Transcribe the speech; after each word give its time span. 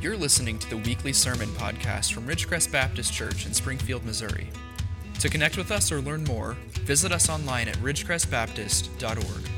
You're 0.00 0.16
listening 0.16 0.60
to 0.60 0.70
the 0.70 0.76
weekly 0.76 1.12
sermon 1.12 1.48
podcast 1.48 2.12
from 2.12 2.24
Ridgecrest 2.24 2.70
Baptist 2.70 3.12
Church 3.12 3.46
in 3.46 3.52
Springfield, 3.52 4.04
Missouri. 4.04 4.46
To 5.18 5.28
connect 5.28 5.56
with 5.56 5.72
us 5.72 5.90
or 5.90 6.00
learn 6.00 6.22
more, 6.22 6.56
visit 6.82 7.10
us 7.10 7.28
online 7.28 7.66
at 7.66 7.74
ridgecrestbaptist.org. 7.78 9.50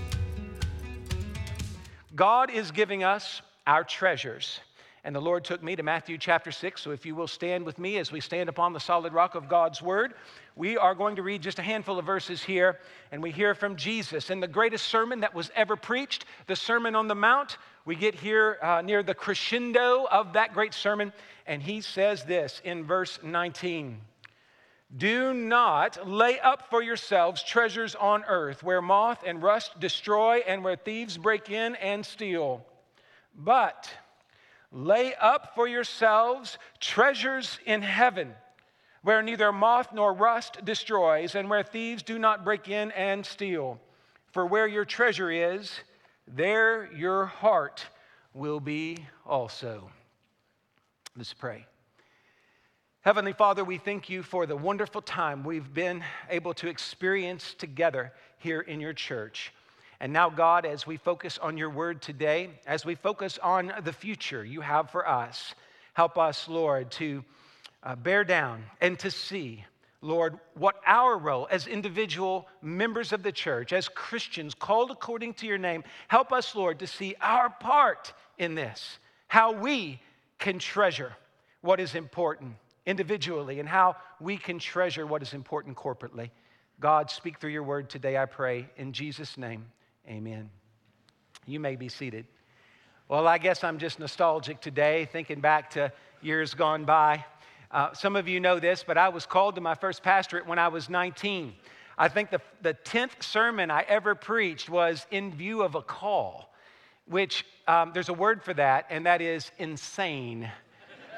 God 2.17 2.51
is 2.51 2.71
giving 2.71 3.05
us 3.05 3.43
our 3.67 3.85
treasures. 3.85 4.61
And 5.05 5.15
the 5.15 5.21
Lord 5.21 5.45
took 5.45 5.63
me 5.63 5.77
to 5.77 5.83
Matthew 5.83 6.17
chapter 6.17 6.51
6. 6.51 6.81
So 6.81 6.91
if 6.91 7.05
you 7.05 7.15
will 7.15 7.29
stand 7.29 7.67
with 7.67 7.79
me 7.79 7.99
as 7.99 8.11
we 8.11 8.21
stand 8.21 8.49
upon 8.49 8.73
the 8.73 8.81
solid 8.81 9.13
rock 9.13 9.35
of 9.35 9.47
God's 9.47 9.83
word, 9.83 10.15
we 10.57 10.79
are 10.79 10.95
going 10.95 11.17
to 11.17 11.23
read 11.23 11.43
just 11.43 11.59
a 11.59 11.63
handful 11.63 11.99
of 11.99 12.07
verses 12.07 12.43
here. 12.43 12.79
And 13.13 13.23
we 13.23 13.31
hear 13.31 13.55
from 13.55 13.77
Jesus 13.77 14.31
in 14.31 14.41
the 14.41 14.49
greatest 14.49 14.87
sermon 14.89 15.21
that 15.21 15.35
was 15.35 15.51
ever 15.55 15.77
preached, 15.77 16.25
the 16.47 16.57
Sermon 16.57 16.95
on 16.95 17.09
the 17.09 17.15
Mount. 17.15 17.59
We 17.91 17.97
get 17.97 18.15
here 18.15 18.57
uh, 18.63 18.83
near 18.83 19.03
the 19.03 19.17
crescendo 19.17 20.07
of 20.09 20.35
that 20.35 20.55
great 20.55 20.75
sermon. 20.75 21.13
And 21.45 21.61
he 21.61 21.81
says 21.81 22.23
this 22.23 22.63
in 22.63 22.85
verse 22.85 23.19
19 23.21 24.01
Do 24.97 25.35
not 25.35 26.07
lay 26.09 26.39
up 26.39 26.71
for 26.71 26.85
yourselves 26.85 27.43
treasures 27.43 27.97
on 27.97 28.23
earth 28.29 28.63
where 28.63 28.81
moth 28.81 29.25
and 29.27 29.43
rust 29.43 29.81
destroy 29.81 30.37
and 30.47 30.63
where 30.63 30.77
thieves 30.77 31.19
break 31.19 31.51
in 31.51 31.75
and 31.75 32.07
steal. 32.07 32.65
But 33.35 33.93
Lay 34.71 35.13
up 35.17 35.57
for 35.57 35.67
yourselves 35.67 36.59
treasures 36.79 37.59
in 37.67 37.83
heaven, 37.83 38.37
where 39.03 39.21
neither 39.21 39.51
moth 39.51 39.93
nor 39.93 40.13
rust 40.13 40.65
destroys, 40.65 41.35
and 41.35 41.51
where 41.51 41.65
thieves 41.65 42.05
do 42.05 42.21
not 42.21 42.45
break 42.45 42.69
in 42.69 42.93
and 42.93 43.27
steal. 43.27 43.81
For 44.31 44.47
where 44.47 44.69
your 44.69 44.85
treasure 44.85 45.29
is, 45.29 45.81
there 46.35 46.91
your 46.93 47.27
heart 47.27 47.85
will 48.35 48.61
be 48.61 48.99
also. 49.27 49.91
Let's 51.17 51.33
pray. 51.33 51.67
Heavenly 53.03 53.33
Father, 53.33 53.65
we 53.65 53.79
thank 53.79 54.09
you 54.09 54.23
for 54.23 54.47
the 54.47 54.57
wonderful 54.57 55.03
time 55.03 55.43
we've 55.43 55.73
been 55.73 56.05
able 56.29 56.53
to 56.55 56.69
experience 56.69 57.55
together 57.55 58.13
here 58.39 58.61
in 58.61 58.79
your 58.79 58.93
church. 58.93 59.53
And 60.01 60.13
now, 60.13 60.31
God, 60.31 60.65
as 60.65 60.87
we 60.87 60.97
focus 60.97 61.39
on 61.39 61.57
your 61.57 61.71
word 61.71 62.01
today, 62.01 62.51
as 62.67 62.85
we 62.85 62.95
focus 62.95 63.39
on 63.43 63.73
the 63.85 63.93
future 63.93 64.45
you 64.45 64.61
have 64.61 64.91
for 64.91 65.09
us, 65.09 65.55
help 65.95 66.17
us, 66.17 66.49
Lord, 66.49 66.91
to 66.93 67.25
uh, 67.83 67.97
bear 67.97 68.25
down 68.25 68.65
and 68.81 68.99
to 69.01 69.11
see, 69.11 69.65
Lord, 70.03 70.39
what 70.55 70.77
our 70.87 71.19
role 71.19 71.47
as 71.51 71.67
individual 71.67 72.49
members 72.63 73.13
of 73.13 73.23
the 73.23 73.33
church, 73.33 73.73
as 73.73 73.89
Christians 73.89 74.55
called 74.55 74.91
according 74.91 75.35
to 75.35 75.47
your 75.47 75.59
name, 75.59 75.85
help 76.09 76.33
us, 76.33 76.55
Lord, 76.55 76.79
to 76.79 76.87
see 76.87 77.15
our 77.21 77.51
part 77.51 78.13
in 78.39 78.55
this, 78.55 78.99
how 79.29 79.53
we 79.53 80.01
can 80.39 80.59
treasure 80.59 81.13
what 81.61 81.81
is 81.81 81.95
important 81.95 82.55
individually 82.87 83.61
and 83.61 83.69
how 83.69 83.97
we 84.21 84.39
can 84.39 84.59
treasure 84.59 85.07
what 85.07 85.21
is 85.23 85.35
important 85.35 85.77
corporately. 85.77 86.31
God, 86.81 87.11
speak 87.11 87.39
through 87.39 87.51
your 87.51 87.63
word 87.63 87.91
today, 87.91 88.17
I 88.17 88.25
pray, 88.25 88.71
in 88.79 88.95
Jesus' 88.95 89.37
name. 89.37 89.67
Amen. 90.09 90.49
You 91.47 91.61
may 91.61 91.77
be 91.77 91.91
seated. 91.91 92.27
Well, 93.07 93.29
I 93.29 93.37
guess 93.37 93.63
I'm 93.65 93.79
just 93.79 93.99
nostalgic 93.99 94.63
today, 94.63 95.07
thinking 95.13 95.41
back 95.41 95.71
to 95.71 95.93
years 96.23 96.55
gone 96.55 96.85
by. 96.85 97.25
Uh, 97.71 97.93
some 97.93 98.17
of 98.17 98.27
you 98.27 98.41
know 98.41 98.59
this, 98.59 98.83
but 98.85 98.99
I 98.99 99.11
was 99.11 99.27
called 99.27 99.55
to 99.55 99.61
my 99.61 99.77
first 99.77 100.03
pastorate 100.03 100.45
when 100.47 100.59
I 100.59 100.69
was 100.69 100.89
19. 100.89 101.55
I 101.97 102.09
think 102.09 102.31
the, 102.31 102.41
the 102.63 102.75
10th 102.75 103.23
sermon 103.23 103.71
I 103.71 103.83
ever 103.83 104.17
preached 104.17 104.69
was 104.69 105.07
in 105.13 105.33
view 105.33 105.63
of 105.63 105.77
a 105.77 105.83
call, 105.83 106.53
which 107.07 107.47
um, 107.69 107.93
there's 107.95 108.09
a 108.09 108.15
word 108.15 108.43
for 108.43 108.55
that, 108.55 108.87
and 108.91 109.07
that 109.07 109.21
is 109.23 109.53
insane. 109.59 110.51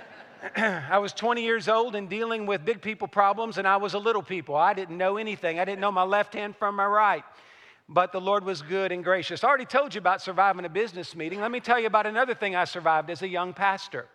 I 0.56 0.98
was 0.98 1.14
20 1.14 1.42
years 1.42 1.68
old 1.68 1.94
and 1.94 2.10
dealing 2.10 2.44
with 2.44 2.66
big 2.66 2.82
people 2.82 3.08
problems, 3.08 3.56
and 3.56 3.66
I 3.66 3.78
was 3.78 3.94
a 3.94 3.98
little 3.98 4.22
people. 4.22 4.54
I 4.54 4.74
didn't 4.74 4.98
know 4.98 5.16
anything. 5.16 5.58
I 5.58 5.64
didn't 5.64 5.80
know 5.80 5.92
my 5.92 6.02
left 6.02 6.34
hand 6.34 6.56
from 6.56 6.76
my 6.76 6.86
right 6.86 7.24
but 7.88 8.12
the 8.12 8.20
Lord 8.20 8.44
was 8.44 8.62
good 8.62 8.90
and 8.90 9.04
gracious. 9.04 9.44
I 9.44 9.48
already 9.48 9.66
told 9.66 9.94
you 9.94 9.98
about 9.98 10.22
surviving 10.22 10.64
a 10.64 10.68
business 10.68 11.14
meeting. 11.14 11.40
Let 11.40 11.50
me 11.50 11.60
tell 11.60 11.78
you 11.78 11.86
about 11.86 12.06
another 12.06 12.32
thing 12.34 12.56
I 12.56 12.64
survived 12.64 13.10
as 13.10 13.20
a 13.20 13.28
young 13.28 13.52
pastor. 13.52 14.06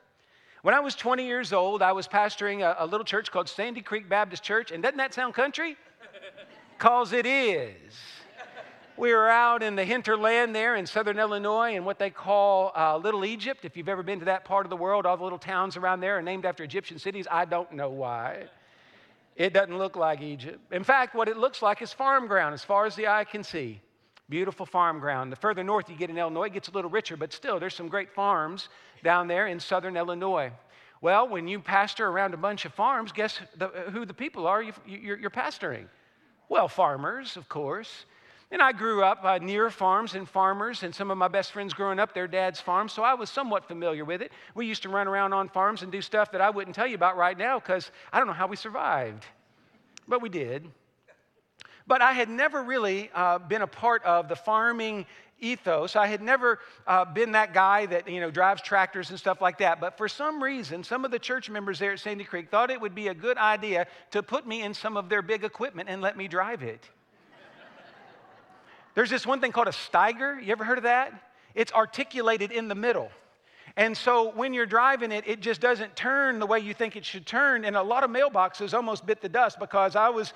When 0.67 0.75
I 0.75 0.81
was 0.81 0.95
20 0.95 1.25
years 1.25 1.53
old, 1.53 1.81
I 1.81 1.93
was 1.93 2.09
pastoring 2.09 2.59
a, 2.59 2.75
a 2.83 2.85
little 2.85 3.05
church 3.05 3.31
called 3.31 3.47
Sandy 3.47 3.79
Creek 3.79 4.09
Baptist 4.09 4.43
Church. 4.43 4.71
And 4.71 4.83
doesn't 4.83 4.97
that 4.97 5.13
sound 5.13 5.33
country? 5.33 5.77
Because 6.77 7.13
it 7.13 7.25
is. 7.25 7.93
We 8.97 9.13
were 9.13 9.29
out 9.29 9.63
in 9.63 9.77
the 9.77 9.85
hinterland 9.85 10.53
there 10.53 10.75
in 10.75 10.85
southern 10.85 11.19
Illinois 11.19 11.75
in 11.77 11.85
what 11.85 11.99
they 11.99 12.09
call 12.09 12.73
uh, 12.75 12.97
Little 12.97 13.23
Egypt. 13.23 13.63
If 13.63 13.77
you've 13.77 13.87
ever 13.87 14.03
been 14.03 14.19
to 14.19 14.25
that 14.25 14.43
part 14.43 14.65
of 14.65 14.69
the 14.69 14.75
world, 14.75 15.05
all 15.05 15.15
the 15.15 15.23
little 15.23 15.39
towns 15.39 15.77
around 15.77 16.01
there 16.01 16.17
are 16.17 16.21
named 16.21 16.45
after 16.45 16.65
Egyptian 16.65 16.99
cities. 16.99 17.27
I 17.31 17.45
don't 17.45 17.71
know 17.71 17.89
why. 17.89 18.43
It 19.37 19.53
doesn't 19.53 19.77
look 19.77 19.95
like 19.95 20.21
Egypt. 20.21 20.59
In 20.73 20.83
fact, 20.83 21.15
what 21.15 21.29
it 21.29 21.37
looks 21.37 21.61
like 21.61 21.81
is 21.81 21.93
farm 21.93 22.27
ground 22.27 22.53
as 22.53 22.65
far 22.65 22.85
as 22.85 22.93
the 22.93 23.07
eye 23.07 23.23
can 23.23 23.41
see. 23.41 23.79
Beautiful 24.29 24.65
farm 24.65 24.99
ground. 24.99 25.31
The 25.31 25.37
further 25.37 25.63
north 25.63 25.89
you 25.89 25.95
get 25.95 26.09
in 26.09 26.17
Illinois, 26.17 26.47
it 26.47 26.53
gets 26.53 26.67
a 26.67 26.71
little 26.71 26.89
richer, 26.89 27.15
but 27.15 27.31
still, 27.31 27.59
there's 27.59 27.75
some 27.75 27.87
great 27.87 28.11
farms 28.11 28.67
down 29.03 29.27
there 29.27 29.47
in 29.47 29.59
southern 29.59 29.95
Illinois. 29.95 30.51
Well, 30.99 31.29
when 31.29 31.47
you 31.47 31.59
pastor 31.59 32.07
around 32.07 32.33
a 32.33 32.37
bunch 32.37 32.65
of 32.65 32.73
farms, 32.73 33.11
guess 33.11 33.39
the, 33.55 33.67
who 33.67 34.05
the 34.05 34.13
people 34.13 34.45
are 34.45 34.61
you, 34.61 34.73
are 35.23 35.29
pastoring? 35.29 35.85
Well, 36.49 36.67
farmers, 36.67 37.37
of 37.37 37.47
course. 37.47 38.05
And 38.49 38.61
I 38.61 38.71
grew 38.71 39.03
up 39.03 39.23
uh, 39.23 39.37
near 39.37 39.69
farms 39.69 40.15
and 40.15 40.27
farmers, 40.27 40.83
and 40.83 40.95
some 40.95 41.11
of 41.11 41.17
my 41.17 41.27
best 41.27 41.51
friends 41.51 41.73
growing 41.73 41.99
up, 41.99 42.13
their 42.13 42.27
dad's 42.27 42.59
farm, 42.59 42.89
so 42.89 43.03
I 43.03 43.13
was 43.13 43.29
somewhat 43.29 43.67
familiar 43.67 44.05
with 44.05 44.21
it. 44.21 44.31
We 44.55 44.65
used 44.65 44.83
to 44.83 44.89
run 44.89 45.07
around 45.07 45.33
on 45.33 45.49
farms 45.49 45.83
and 45.83 45.91
do 45.91 46.01
stuff 46.01 46.31
that 46.31 46.41
I 46.41 46.49
wouldn't 46.49 46.75
tell 46.75 46.87
you 46.87 46.95
about 46.95 47.17
right 47.17 47.37
now 47.37 47.59
because 47.59 47.91
I 48.11 48.17
don't 48.17 48.27
know 48.27 48.33
how 48.33 48.47
we 48.47 48.55
survived. 48.55 49.25
But 50.07 50.21
we 50.21 50.29
did. 50.29 50.69
But 51.87 52.01
I 52.01 52.11
had 52.11 52.29
never 52.29 52.61
really 52.61 53.09
uh, 53.15 53.39
been 53.39 53.61
a 53.61 53.67
part 53.67 54.03
of 54.03 54.27
the 54.27 54.35
farming 54.35 55.05
ethos. 55.39 55.95
I 55.95 56.07
had 56.07 56.21
never 56.21 56.59
uh, 56.85 57.05
been 57.05 57.31
that 57.33 57.53
guy 57.53 57.85
that, 57.85 58.09
you 58.09 58.19
know, 58.19 58.31
drives 58.31 58.61
tractors 58.61 59.09
and 59.09 59.19
stuff 59.19 59.41
like 59.41 59.59
that. 59.59 59.79
But 59.79 59.97
for 59.97 60.07
some 60.07 60.41
reason, 60.41 60.83
some 60.83 61.05
of 61.05 61.11
the 61.11 61.19
church 61.19 61.49
members 61.49 61.79
there 61.79 61.93
at 61.93 61.99
Sandy 61.99 62.23
Creek 62.23 62.49
thought 62.49 62.71
it 62.71 62.81
would 62.81 62.95
be 62.95 63.07
a 63.07 63.13
good 63.13 63.37
idea 63.37 63.87
to 64.11 64.23
put 64.23 64.47
me 64.47 64.63
in 64.63 64.73
some 64.73 64.97
of 64.97 65.09
their 65.09 65.21
big 65.21 65.43
equipment 65.43 65.89
and 65.89 66.01
let 66.01 66.17
me 66.17 66.27
drive 66.27 66.63
it. 66.63 66.89
There's 68.95 69.09
this 69.09 69.25
one 69.25 69.39
thing 69.39 69.51
called 69.51 69.67
a 69.67 69.71
Steiger. 69.71 70.43
You 70.43 70.51
ever 70.51 70.63
heard 70.63 70.79
of 70.79 70.85
that? 70.85 71.13
It's 71.55 71.71
articulated 71.71 72.51
in 72.51 72.67
the 72.67 72.75
middle. 72.75 73.09
And 73.75 73.95
so 73.95 74.31
when 74.31 74.55
you're 74.55 74.65
driving 74.65 75.11
it, 75.11 75.23
it 75.27 75.39
just 75.39 75.61
doesn't 75.61 75.95
turn 75.95 76.39
the 76.39 76.47
way 76.47 76.59
you 76.59 76.73
think 76.73 76.95
it 76.95 77.05
should 77.05 77.27
turn. 77.27 77.63
And 77.63 77.75
a 77.75 77.83
lot 77.83 78.03
of 78.03 78.09
mailboxes 78.09 78.73
almost 78.73 79.05
bit 79.05 79.21
the 79.21 79.29
dust 79.29 79.59
because 79.59 79.95
I 79.95 80.09
was 80.09 80.33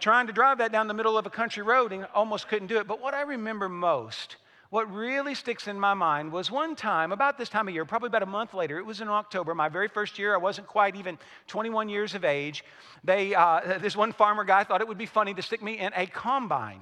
trying 0.00 0.26
to 0.26 0.32
drive 0.32 0.58
that 0.58 0.72
down 0.72 0.88
the 0.88 0.94
middle 0.94 1.16
of 1.16 1.26
a 1.26 1.30
country 1.30 1.62
road 1.62 1.92
and 1.92 2.06
almost 2.14 2.48
couldn't 2.48 2.68
do 2.68 2.78
it. 2.78 2.86
But 2.86 3.00
what 3.00 3.14
I 3.14 3.22
remember 3.22 3.68
most, 3.68 4.36
what 4.70 4.92
really 4.92 5.34
sticks 5.34 5.68
in 5.68 5.78
my 5.78 5.94
mind 5.94 6.32
was 6.32 6.50
one 6.50 6.76
time, 6.76 7.12
about 7.12 7.36
this 7.36 7.48
time 7.48 7.68
of 7.68 7.74
year, 7.74 7.84
probably 7.84 8.06
about 8.06 8.22
a 8.22 8.26
month 8.26 8.54
later, 8.54 8.78
it 8.78 8.86
was 8.86 9.00
in 9.00 9.08
October, 9.08 9.54
my 9.54 9.68
very 9.68 9.88
first 9.88 10.18
year, 10.18 10.34
I 10.34 10.38
wasn't 10.38 10.66
quite 10.66 10.96
even 10.96 11.18
21 11.48 11.88
years 11.88 12.14
of 12.14 12.24
age. 12.24 12.64
They, 13.04 13.34
uh, 13.34 13.78
this 13.80 13.96
one 13.96 14.12
farmer 14.12 14.44
guy 14.44 14.64
thought 14.64 14.80
it 14.80 14.88
would 14.88 14.98
be 14.98 15.06
funny 15.06 15.34
to 15.34 15.42
stick 15.42 15.62
me 15.62 15.78
in 15.78 15.92
a 15.94 16.06
combine. 16.06 16.80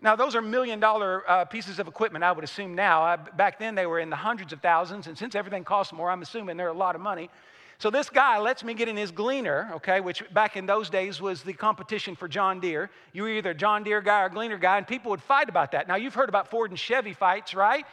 Now, 0.00 0.16
those 0.16 0.34
are 0.34 0.42
million 0.42 0.80
dollar 0.80 1.28
uh, 1.30 1.44
pieces 1.46 1.78
of 1.78 1.88
equipment, 1.88 2.24
I 2.24 2.32
would 2.32 2.44
assume 2.44 2.74
now. 2.74 3.02
I, 3.02 3.16
back 3.16 3.58
then, 3.58 3.74
they 3.74 3.86
were 3.86 4.00
in 4.00 4.10
the 4.10 4.16
hundreds 4.16 4.52
of 4.52 4.60
thousands, 4.60 5.06
and 5.06 5.16
since 5.16 5.34
everything 5.34 5.64
costs 5.64 5.92
more, 5.92 6.10
I'm 6.10 6.20
assuming 6.20 6.56
they're 6.56 6.68
a 6.68 6.74
lot 6.74 6.94
of 6.94 7.00
money. 7.00 7.30
So 7.78 7.90
this 7.90 8.08
guy 8.08 8.38
lets 8.38 8.62
me 8.62 8.74
get 8.74 8.88
in 8.88 8.96
his 8.96 9.10
Gleaner, 9.10 9.70
okay, 9.74 10.00
which 10.00 10.22
back 10.32 10.56
in 10.56 10.66
those 10.66 10.88
days 10.88 11.20
was 11.20 11.42
the 11.42 11.52
competition 11.52 12.14
for 12.14 12.28
John 12.28 12.60
Deere. 12.60 12.90
You 13.12 13.22
were 13.22 13.30
either 13.30 13.50
a 13.50 13.54
John 13.54 13.82
Deere 13.82 14.00
guy 14.00 14.22
or 14.22 14.28
Gleaner 14.28 14.58
guy, 14.58 14.78
and 14.78 14.86
people 14.86 15.10
would 15.10 15.22
fight 15.22 15.48
about 15.48 15.72
that. 15.72 15.88
Now, 15.88 15.96
you've 15.96 16.14
heard 16.14 16.28
about 16.28 16.50
Ford 16.50 16.70
and 16.70 16.78
Chevy 16.78 17.12
fights, 17.12 17.54
right? 17.54 17.84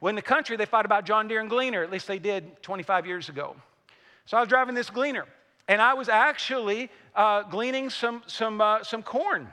Well, 0.00 0.10
in 0.10 0.16
the 0.16 0.22
country, 0.22 0.56
they 0.56 0.66
fight 0.66 0.84
about 0.84 1.04
John 1.04 1.28
Deere 1.28 1.40
and 1.40 1.50
Gleaner, 1.50 1.82
at 1.82 1.90
least 1.90 2.06
they 2.06 2.18
did 2.18 2.62
25 2.62 3.06
years 3.06 3.28
ago. 3.28 3.54
So 4.26 4.36
I 4.36 4.40
was 4.40 4.48
driving 4.48 4.74
this 4.74 4.90
Gleaner, 4.90 5.26
and 5.68 5.82
I 5.82 5.94
was 5.94 6.08
actually 6.08 6.90
uh, 7.14 7.42
gleaning 7.42 7.90
some, 7.90 8.22
some, 8.26 8.60
uh, 8.60 8.82
some 8.82 9.02
corn. 9.02 9.52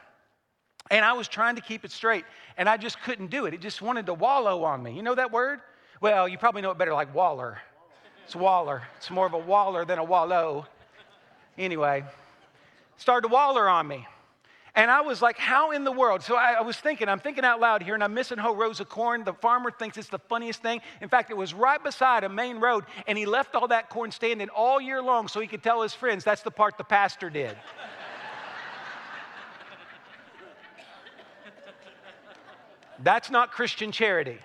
And 0.92 1.04
I 1.04 1.13
was 1.13 1.28
trying 1.28 1.56
to 1.56 1.62
keep 1.62 1.83
it 1.83 1.92
straight, 1.92 2.25
and 2.57 2.69
I 2.69 2.78
just 2.78 3.01
couldn't 3.01 3.31
do 3.31 3.45
it. 3.45 3.54
It 3.54 3.62
just 3.62 3.81
wanted 3.81 4.06
to 4.06 4.13
wallow 4.13 4.63
on 4.63 4.83
me. 4.83 4.94
You 4.94 5.01
know 5.01 5.16
that 5.16 5.31
word? 5.31 5.62
Well, 6.00 6.28
you 6.28 6.38
probably 6.38 6.62
know 6.62 6.71
it 6.71 6.78
better 6.78 6.94
like 6.94 7.13
waller. 7.16 7.57
It's 8.25 8.36
waller. 8.36 8.81
It's 8.98 9.12
more 9.12 9.27
of 9.27 9.33
a 9.33 9.39
waller 9.39 9.86
than 9.86 10.00
a 10.00 10.04
wallow. 10.04 10.66
Anyway, 11.57 12.04
started 12.98 13.27
to 13.27 13.33
waller 13.33 13.69
on 13.69 13.88
me. 13.88 14.07
And 14.74 14.92
I 14.92 15.01
was 15.01 15.22
like, 15.22 15.38
how 15.38 15.72
in 15.72 15.86
the 15.86 15.92
world? 15.92 16.22
So 16.22 16.36
I, 16.36 16.54
I, 16.54 16.62
was 16.62 16.75
thinking, 16.75 17.07
I'm 17.07 17.19
thinking 17.19 17.45
out 17.45 17.62
loud 17.62 17.81
here, 17.81 17.94
and 17.94 18.04
I'm 18.04 18.13
missing 18.13 18.38
whole 18.38 18.56
rows 18.56 18.81
of 18.81 18.89
corn. 18.89 19.24
The 19.24 19.31
farmer 19.31 19.72
thinks 19.72 19.98
it's 19.98 20.10
the 20.10 20.19
funniest 20.19 20.62
thing. 20.62 20.81
In 21.01 21.07
fact, 21.07 21.31
it 21.31 21.38
was 21.38 21.54
right 21.54 21.81
beside 21.81 22.25
a 22.25 22.30
main 22.30 22.60
road, 22.60 22.83
and 23.07 23.18
he 23.18 23.25
left 23.25 23.56
all 23.56 23.69
that 23.69 23.89
corn 23.89 24.12
standing 24.12 24.50
all 24.50 24.81
year 24.81 25.01
long 25.01 25.30
so 25.30 25.39
he 25.39 25.48
could 25.48 25.63
tell 25.63 25.81
his 25.81 25.94
friends 25.94 26.25
that's 26.25 26.42
the 26.42 26.51
part 26.51 26.78
the 26.78 26.83
pastor 26.83 27.30
did. 27.30 27.56
That's 33.04 33.30
not 33.30 33.51
Christian 33.51 33.92
charity. 33.92 34.39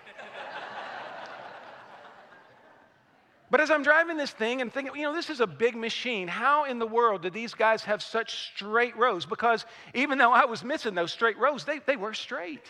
But 3.50 3.61
as 3.61 3.70
I'm 3.70 3.82
driving 3.82 4.17
this 4.17 4.31
thing 4.31 4.61
and 4.61 4.73
thinking, 4.73 4.94
you 4.94 5.02
know, 5.02 5.12
this 5.12 5.29
is 5.29 5.41
a 5.41 5.47
big 5.47 5.75
machine. 5.75 6.29
How 6.29 6.64
in 6.64 6.79
the 6.79 6.87
world 6.87 7.23
did 7.23 7.32
these 7.32 7.52
guys 7.52 7.82
have 7.82 8.00
such 8.00 8.52
straight 8.55 8.97
rows? 8.97 9.26
Because 9.26 9.67
even 9.93 10.19
though 10.19 10.32
I 10.32 10.44
was 10.44 10.62
missing 10.62 10.94
those 10.94 11.12
straight 11.12 11.37
rows, 11.37 11.64
they, 11.64 11.81
they 11.81 11.97
were 11.97 12.14
straight. 12.14 12.62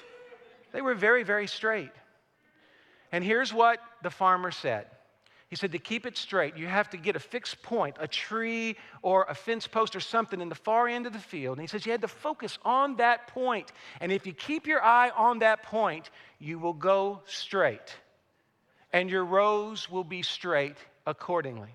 They 0.72 0.80
were 0.80 0.94
very, 0.94 1.22
very 1.22 1.46
straight. 1.46 1.92
And 3.12 3.22
here's 3.22 3.52
what 3.52 3.78
the 4.02 4.08
farmer 4.08 4.50
said 4.50 4.86
He 5.48 5.56
said, 5.56 5.72
to 5.72 5.78
keep 5.78 6.06
it 6.06 6.16
straight, 6.16 6.56
you 6.56 6.66
have 6.66 6.88
to 6.90 6.96
get 6.96 7.14
a 7.14 7.20
fixed 7.20 7.62
point, 7.62 7.96
a 8.00 8.08
tree 8.08 8.76
or 9.02 9.26
a 9.28 9.34
fence 9.34 9.66
post 9.66 9.94
or 9.94 10.00
something 10.00 10.40
in 10.40 10.48
the 10.48 10.54
far 10.54 10.88
end 10.88 11.06
of 11.06 11.12
the 11.12 11.18
field. 11.18 11.58
And 11.58 11.62
he 11.62 11.66
says, 11.68 11.84
you 11.84 11.92
had 11.92 12.00
to 12.00 12.08
focus 12.08 12.58
on 12.64 12.96
that 12.96 13.26
point. 13.26 13.70
And 14.00 14.10
if 14.10 14.26
you 14.26 14.32
keep 14.32 14.66
your 14.66 14.82
eye 14.82 15.10
on 15.10 15.40
that 15.40 15.62
point, 15.62 16.08
you 16.38 16.58
will 16.58 16.72
go 16.72 17.20
straight 17.26 17.96
and 18.92 19.10
your 19.10 19.24
rows 19.24 19.90
will 19.90 20.04
be 20.04 20.22
straight 20.22 20.76
accordingly. 21.06 21.74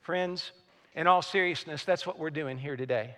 Friends, 0.00 0.52
in 0.94 1.06
all 1.06 1.22
seriousness, 1.22 1.84
that's 1.84 2.06
what 2.06 2.18
we're 2.18 2.30
doing 2.30 2.58
here 2.58 2.76
today. 2.76 3.16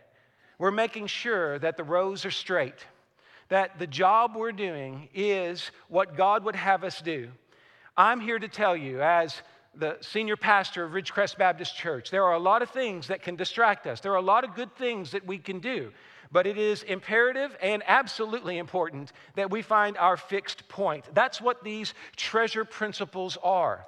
We're 0.58 0.70
making 0.70 1.06
sure 1.06 1.58
that 1.60 1.76
the 1.76 1.84
rows 1.84 2.24
are 2.24 2.30
straight, 2.30 2.86
that 3.48 3.78
the 3.78 3.86
job 3.86 4.32
we're 4.34 4.52
doing 4.52 5.08
is 5.14 5.70
what 5.88 6.16
God 6.16 6.44
would 6.44 6.56
have 6.56 6.82
us 6.82 7.00
do. 7.00 7.28
I'm 7.96 8.20
here 8.20 8.38
to 8.38 8.48
tell 8.48 8.76
you, 8.76 9.02
as 9.02 9.42
the 9.74 9.96
senior 10.00 10.36
pastor 10.36 10.84
of 10.84 10.92
Ridgecrest 10.92 11.38
Baptist 11.38 11.76
Church, 11.76 12.10
there 12.10 12.24
are 12.24 12.34
a 12.34 12.38
lot 12.38 12.62
of 12.62 12.70
things 12.70 13.06
that 13.08 13.22
can 13.22 13.36
distract 13.36 13.86
us. 13.86 14.00
There 14.00 14.12
are 14.12 14.16
a 14.16 14.22
lot 14.22 14.42
of 14.44 14.54
good 14.54 14.74
things 14.76 15.12
that 15.12 15.26
we 15.26 15.38
can 15.38 15.60
do. 15.60 15.92
But 16.30 16.46
it 16.46 16.58
is 16.58 16.82
imperative 16.82 17.56
and 17.62 17.82
absolutely 17.86 18.58
important 18.58 19.12
that 19.34 19.50
we 19.50 19.62
find 19.62 19.96
our 19.96 20.16
fixed 20.16 20.68
point. 20.68 21.04
That's 21.14 21.40
what 21.40 21.64
these 21.64 21.94
treasure 22.16 22.64
principles 22.64 23.38
are. 23.42 23.86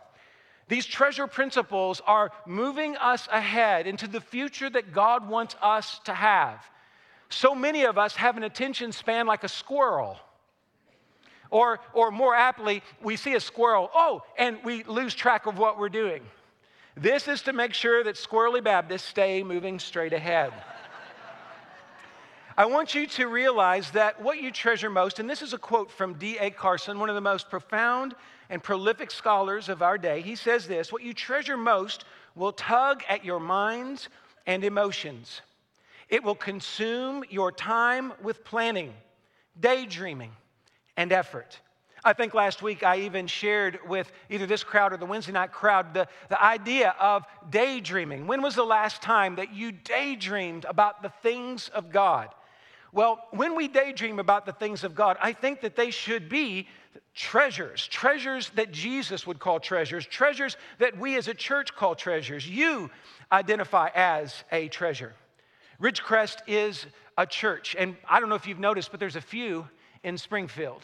These 0.68 0.86
treasure 0.86 1.26
principles 1.26 2.00
are 2.06 2.30
moving 2.46 2.96
us 2.96 3.28
ahead 3.30 3.86
into 3.86 4.06
the 4.06 4.20
future 4.20 4.70
that 4.70 4.92
God 4.92 5.28
wants 5.28 5.56
us 5.60 6.00
to 6.04 6.14
have. 6.14 6.64
So 7.28 7.54
many 7.54 7.84
of 7.84 7.98
us 7.98 8.16
have 8.16 8.36
an 8.36 8.44
attention 8.44 8.92
span 8.92 9.26
like 9.26 9.44
a 9.44 9.48
squirrel. 9.48 10.16
Or, 11.50 11.80
or 11.92 12.10
more 12.12 12.34
aptly, 12.34 12.82
we 13.02 13.16
see 13.16 13.34
a 13.34 13.40
squirrel, 13.40 13.90
oh, 13.94 14.22
and 14.38 14.58
we 14.64 14.84
lose 14.84 15.14
track 15.14 15.46
of 15.46 15.58
what 15.58 15.78
we're 15.78 15.88
doing. 15.88 16.22
This 16.96 17.28
is 17.28 17.42
to 17.42 17.52
make 17.52 17.74
sure 17.74 18.04
that 18.04 18.16
Squirrely 18.16 18.62
Baptists 18.62 19.04
stay 19.04 19.42
moving 19.42 19.78
straight 19.78 20.12
ahead. 20.12 20.52
I 22.60 22.66
want 22.66 22.94
you 22.94 23.06
to 23.06 23.26
realize 23.26 23.90
that 23.92 24.20
what 24.20 24.42
you 24.42 24.50
treasure 24.50 24.90
most, 24.90 25.18
and 25.18 25.30
this 25.30 25.40
is 25.40 25.54
a 25.54 25.58
quote 25.58 25.90
from 25.90 26.12
D.A. 26.18 26.50
Carson, 26.50 26.98
one 26.98 27.08
of 27.08 27.14
the 27.14 27.20
most 27.22 27.48
profound 27.48 28.14
and 28.50 28.62
prolific 28.62 29.10
scholars 29.10 29.70
of 29.70 29.80
our 29.80 29.96
day. 29.96 30.20
He 30.20 30.36
says 30.36 30.66
this 30.66 30.92
What 30.92 31.02
you 31.02 31.14
treasure 31.14 31.56
most 31.56 32.04
will 32.34 32.52
tug 32.52 33.02
at 33.08 33.24
your 33.24 33.40
minds 33.40 34.10
and 34.46 34.62
emotions. 34.62 35.40
It 36.10 36.22
will 36.22 36.34
consume 36.34 37.24
your 37.30 37.50
time 37.50 38.12
with 38.22 38.44
planning, 38.44 38.92
daydreaming, 39.58 40.32
and 40.98 41.12
effort. 41.12 41.58
I 42.04 42.12
think 42.12 42.34
last 42.34 42.60
week 42.60 42.82
I 42.82 42.98
even 42.98 43.26
shared 43.26 43.78
with 43.88 44.12
either 44.28 44.44
this 44.44 44.64
crowd 44.64 44.92
or 44.92 44.98
the 44.98 45.06
Wednesday 45.06 45.32
night 45.32 45.50
crowd 45.50 45.94
the, 45.94 46.06
the 46.28 46.42
idea 46.44 46.94
of 47.00 47.24
daydreaming. 47.48 48.26
When 48.26 48.42
was 48.42 48.54
the 48.54 48.64
last 48.64 49.00
time 49.00 49.36
that 49.36 49.54
you 49.54 49.72
daydreamed 49.72 50.66
about 50.66 51.02
the 51.02 51.08
things 51.22 51.70
of 51.70 51.90
God? 51.90 52.28
Well, 52.92 53.22
when 53.30 53.54
we 53.54 53.68
daydream 53.68 54.18
about 54.18 54.46
the 54.46 54.52
things 54.52 54.82
of 54.82 54.94
God, 54.94 55.16
I 55.20 55.32
think 55.32 55.60
that 55.60 55.76
they 55.76 55.90
should 55.90 56.28
be 56.28 56.66
treasures, 57.14 57.86
treasures 57.86 58.50
that 58.56 58.72
Jesus 58.72 59.26
would 59.26 59.38
call 59.38 59.60
treasures, 59.60 60.06
treasures 60.06 60.56
that 60.78 60.98
we 60.98 61.16
as 61.16 61.28
a 61.28 61.34
church 61.34 61.74
call 61.74 61.94
treasures. 61.94 62.48
You 62.48 62.90
identify 63.30 63.90
as 63.94 64.44
a 64.50 64.68
treasure. 64.68 65.14
Ridgecrest 65.80 66.38
is 66.46 66.86
a 67.16 67.26
church, 67.26 67.76
and 67.78 67.96
I 68.08 68.20
don't 68.20 68.28
know 68.28 68.34
if 68.34 68.46
you've 68.46 68.58
noticed, 68.58 68.90
but 68.90 69.00
there's 69.00 69.16
a 69.16 69.20
few 69.20 69.68
in 70.02 70.18
Springfield. 70.18 70.82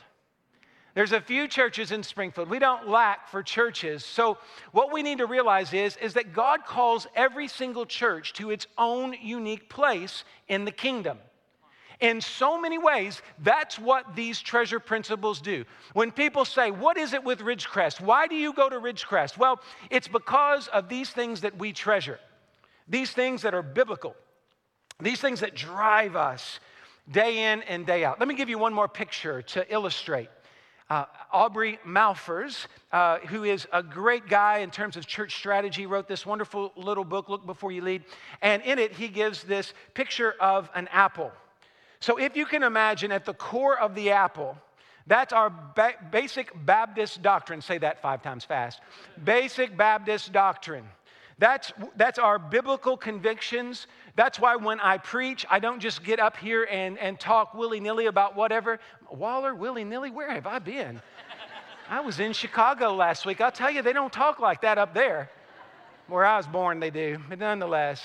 There's 0.95 1.13
a 1.13 1.21
few 1.21 1.47
churches 1.47 1.93
in 1.93 2.03
Springfield. 2.03 2.49
We 2.49 2.59
don't 2.59 2.89
lack 2.89 3.29
for 3.29 3.43
churches. 3.43 4.03
So 4.03 4.39
what 4.73 4.91
we 4.91 5.03
need 5.03 5.19
to 5.19 5.27
realize 5.27 5.75
is, 5.75 5.99
is 5.99 6.15
that 6.15 6.33
God 6.33 6.65
calls 6.65 7.07
every 7.15 7.49
single 7.49 7.85
church 7.85 8.33
to 8.35 8.51
its 8.51 8.67
own 8.79 9.15
unique 9.21 9.69
place 9.69 10.25
in 10.49 10.65
the 10.65 10.71
kingdom. 10.71 11.19
In 12.01 12.21
so 12.21 12.61
many 12.61 12.79
ways, 12.79 13.23
that's 13.39 13.79
what 13.79 14.15
these 14.15 14.41
treasure 14.41 14.81
principles 14.81 15.41
do. 15.41 15.65
When 15.95 16.11
people 16.11 16.45
say, 16.45 16.71
What 16.71 16.97
is 16.97 17.15
it 17.15 17.25
with 17.25 17.41
Ridgecrest? 17.41 18.01
Why 18.01 18.27
do 18.27 18.35
you 18.35 18.53
go 18.53 18.69
to 18.69 18.77
Ridgecrest? 18.77 19.39
Well, 19.39 19.61
it's 19.91 20.09
because 20.09 20.69
of 20.69 20.89
these 20.89 21.11
things 21.11 21.41
that 21.41 21.57
we 21.59 21.73
treasure, 21.73 22.21
these 22.87 23.11
things 23.13 23.43
that 23.43 23.55
are 23.55 23.63
biblical, 23.63 24.15
these 25.01 25.21
things 25.21 25.41
that 25.41 25.55
drive 25.55 26.17
us 26.17 26.61
day 27.11 27.53
in 27.53 27.63
and 27.63 27.87
day 27.87 28.05
out. 28.05 28.19
Let 28.19 28.29
me 28.29 28.35
give 28.35 28.49
you 28.49 28.59
one 28.59 28.75
more 28.75 28.89
picture 28.89 29.43
to 29.43 29.73
illustrate. 29.73 30.29
Uh, 30.89 31.05
Aubrey 31.33 31.81
Malphurs, 31.85 32.67
uh, 32.93 33.19
who 33.19 33.43
is 33.43 33.67
a 33.73 33.83
great 33.83 34.29
guy 34.29 34.59
in 34.59 34.71
terms 34.71 34.97
of 34.97 35.05
church 35.05 35.35
strategy, 35.35 35.85
wrote 35.85 36.07
this 36.07 36.25
wonderful 36.25 36.73
little 36.77 37.05
book, 37.05 37.29
Look 37.29 37.45
Before 37.45 37.73
You 37.73 37.83
Lead. 37.83 38.05
And 38.41 38.63
in 38.63 38.79
it, 38.79 38.93
he 38.93 39.09
gives 39.09 39.43
this 39.43 39.75
picture 39.95 40.35
of 40.41 40.71
an 40.75 40.89
apple. 40.93 41.33
So, 42.01 42.19
if 42.19 42.37
you 42.37 42.47
can 42.47 42.63
imagine 42.63 43.13
at 43.13 43.25
the 43.25 43.35
core 43.35 43.79
of 43.79 43.95
the 43.95 44.11
apple, 44.11 44.57
that's 45.07 45.33
our 45.33 45.51
ba- 45.51 45.95
basic 46.11 46.51
Baptist 46.67 47.23
doctrine. 47.23 47.61
Say 47.61 47.79
that 47.79 48.03
five 48.03 48.23
times 48.23 48.45
fast. 48.45 48.81
Basic 49.23 49.77
Baptist 49.77 50.33
doctrine. 50.33 50.85
That's, 51.39 51.73
that's 51.97 52.19
our 52.19 52.39
biblical 52.39 52.97
convictions. 52.97 53.87
That's 54.17 54.41
why 54.41 54.57
when 54.57 54.81
I 54.81 54.97
preach, 54.99 55.45
I 55.51 55.59
don't 55.59 55.81
just 55.81 56.03
get 56.03 56.19
up 56.19 56.37
here 56.37 56.67
and, 56.71 56.99
and 56.99 57.21
talk 57.21 57.53
willy 57.53 57.79
nilly 57.79 58.07
about 58.07 58.37
whatever. 58.37 58.81
Waller, 59.11 59.55
willy 59.55 59.85
nilly, 59.85 60.11
where 60.11 60.31
have 60.31 60.47
I 60.47 60.59
been? 60.59 61.03
I 61.89 62.01
was 62.01 62.19
in 62.19 62.33
Chicago 62.33 62.95
last 62.95 63.27
week. 63.27 63.41
I'll 63.41 63.53
tell 63.53 63.71
you, 63.71 63.83
they 63.83 63.93
don't 63.93 64.13
talk 64.13 64.41
like 64.41 64.63
that 64.63 64.79
up 64.79 64.95
there. 64.95 65.31
Where 66.09 66.25
I 66.25 66.37
was 66.39 66.47
born, 66.47 66.81
they 66.81 66.91
do. 66.91 67.19
But 67.29 67.39
nonetheless, 67.39 68.03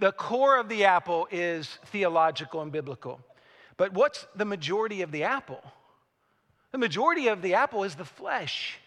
the 0.00 0.12
core 0.12 0.58
of 0.58 0.68
the 0.68 0.86
apple 0.86 1.28
is 1.30 1.78
theological 1.86 2.62
and 2.62 2.72
biblical. 2.72 3.20
But 3.76 3.92
what's 3.92 4.26
the 4.34 4.44
majority 4.44 5.02
of 5.02 5.12
the 5.12 5.24
apple? 5.24 5.62
The 6.72 6.78
majority 6.78 7.28
of 7.28 7.42
the 7.42 7.54
apple 7.54 7.84
is 7.84 7.94
the 7.94 8.04
flesh. 8.04 8.78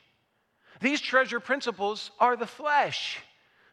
These 0.81 1.01
treasure 1.01 1.39
principles 1.39 2.11
are 2.19 2.35
the 2.35 2.47
flesh. 2.47 3.19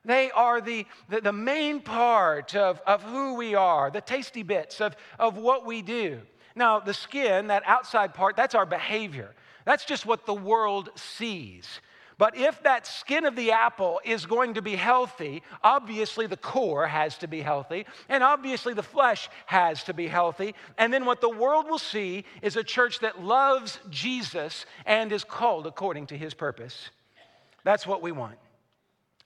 They 0.05 0.31
are 0.31 0.61
the, 0.61 0.87
the, 1.09 1.21
the, 1.21 1.33
main 1.33 1.81
part 1.81 2.55
of, 2.55 2.81
of 2.87 3.03
who 3.03 3.35
we 3.35 3.55
are, 3.55 3.91
the 3.91 4.01
tasty 4.01 4.43
bits 4.43 4.81
of, 4.81 4.97
of 5.19 5.37
what 5.37 5.67
we 5.67 5.83
do. 5.83 6.21
Now, 6.55 6.81
the 6.81 6.95
skin, 6.95 7.49
that 7.49 7.63
outside 7.67 8.15
part, 8.15 8.37
that's 8.37 8.55
our 8.55 8.67
behavior. 8.67 9.35
That's 9.65 9.85
just 9.85 10.07
what 10.07 10.27
the 10.27 10.35
world 10.35 10.91
sees. 10.95 11.81
But 12.21 12.37
if 12.37 12.63
that 12.65 12.87
skin 12.87 13.25
of 13.25 13.35
the 13.35 13.53
apple 13.53 13.99
is 14.05 14.27
going 14.27 14.53
to 14.53 14.61
be 14.61 14.77
healthy, 14.77 15.43
obviously 15.65 16.27
the 16.27 16.37
core 16.37 16.87
has 16.87 17.17
to 17.17 17.27
be 17.27 17.41
healthy, 17.41 17.87
and 18.11 18.23
obviously 18.23 18.75
the 18.75 18.83
flesh 18.83 19.31
has 19.47 19.85
to 19.85 19.95
be 19.95 20.07
healthy. 20.07 20.55
And 20.77 20.93
then 20.93 21.07
what 21.07 21.23
the 21.23 21.31
world 21.31 21.65
will 21.67 21.79
see 21.79 22.27
is 22.43 22.57
a 22.57 22.63
church 22.63 22.99
that 22.99 23.25
loves 23.25 23.81
Jesus 23.89 24.67
and 24.85 25.11
is 25.13 25.25
called 25.25 25.67
according 25.67 26.09
to 26.09 26.19
his 26.19 26.35
purpose. 26.35 26.91
That's 27.65 27.87
what 27.87 28.03
we 28.03 28.13
want. 28.13 28.37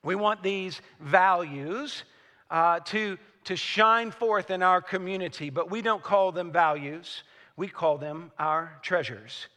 We 0.05 0.15
want 0.15 0.45
these 0.45 0.81
values 1.01 2.05
uh, 2.49 2.79
to, 2.79 3.19
to 3.47 3.57
shine 3.57 4.13
forth 4.13 4.53
in 4.53 4.63
our 4.63 4.81
community, 4.81 5.51
but 5.51 5.69
we 5.69 5.83
don't 5.83 6.05
call 6.05 6.31
them 6.31 6.53
values, 6.53 7.25
we 7.57 7.67
call 7.67 7.99
them 7.99 8.31
our 8.39 8.79
treasures. 8.83 9.49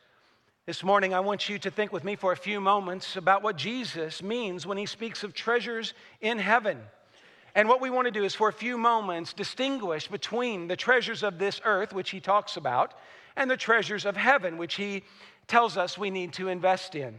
This 0.67 0.83
morning, 0.83 1.13
I 1.13 1.21
want 1.21 1.47
you 1.47 1.57
to 1.59 1.71
think 1.71 1.93
with 1.93 2.03
me 2.03 2.17
for 2.17 2.33
a 2.33 2.35
few 2.35 2.59
moments 2.59 3.15
about 3.15 3.41
what 3.41 3.55
Jesus 3.55 4.21
means 4.21 4.65
when 4.65 4.77
he 4.77 4.85
speaks 4.85 5.23
of 5.23 5.33
treasures 5.33 5.93
in 6.19 6.39
heaven. 6.39 6.77
And 7.55 7.69
what 7.69 7.79
we 7.79 7.89
want 7.89 8.03
to 8.07 8.11
do 8.11 8.25
is, 8.25 8.35
for 8.35 8.49
a 8.49 8.53
few 8.53 8.77
moments, 8.77 9.31
distinguish 9.31 10.09
between 10.09 10.67
the 10.67 10.75
treasures 10.75 11.23
of 11.23 11.39
this 11.39 11.61
earth, 11.63 11.93
which 11.93 12.09
he 12.09 12.19
talks 12.19 12.57
about, 12.57 12.95
and 13.37 13.49
the 13.49 13.55
treasures 13.55 14.05
of 14.05 14.17
heaven, 14.17 14.57
which 14.57 14.75
he 14.75 15.03
tells 15.47 15.77
us 15.77 15.97
we 15.97 16.09
need 16.09 16.33
to 16.33 16.49
invest 16.49 16.95
in. 16.95 17.15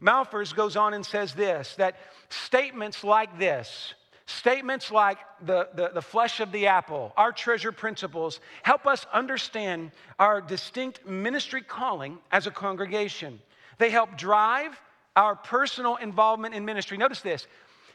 Malphurs 0.00 0.54
goes 0.54 0.76
on 0.76 0.94
and 0.94 1.04
says 1.04 1.34
this 1.34 1.74
that 1.74 1.96
statements 2.28 3.02
like 3.02 3.36
this, 3.36 3.94
Statements 4.26 4.90
like 4.90 5.18
the, 5.44 5.68
the, 5.74 5.90
the, 5.94 6.02
flesh 6.02 6.40
of 6.40 6.52
the 6.52 6.68
apple, 6.68 7.12
our 7.16 7.32
treasure 7.32 7.72
principles, 7.72 8.40
help 8.62 8.86
us 8.86 9.06
understand 9.12 9.90
our 10.18 10.40
distinct 10.40 11.06
ministry 11.06 11.60
calling 11.60 12.18
as 12.30 12.46
a 12.46 12.50
congregation. 12.50 13.40
They 13.78 13.90
help 13.90 14.16
drive 14.16 14.80
our 15.16 15.34
personal 15.34 15.96
involvement 15.96 16.54
in 16.54 16.64
ministry. 16.64 16.96
Notice 16.96 17.20
this 17.20 17.46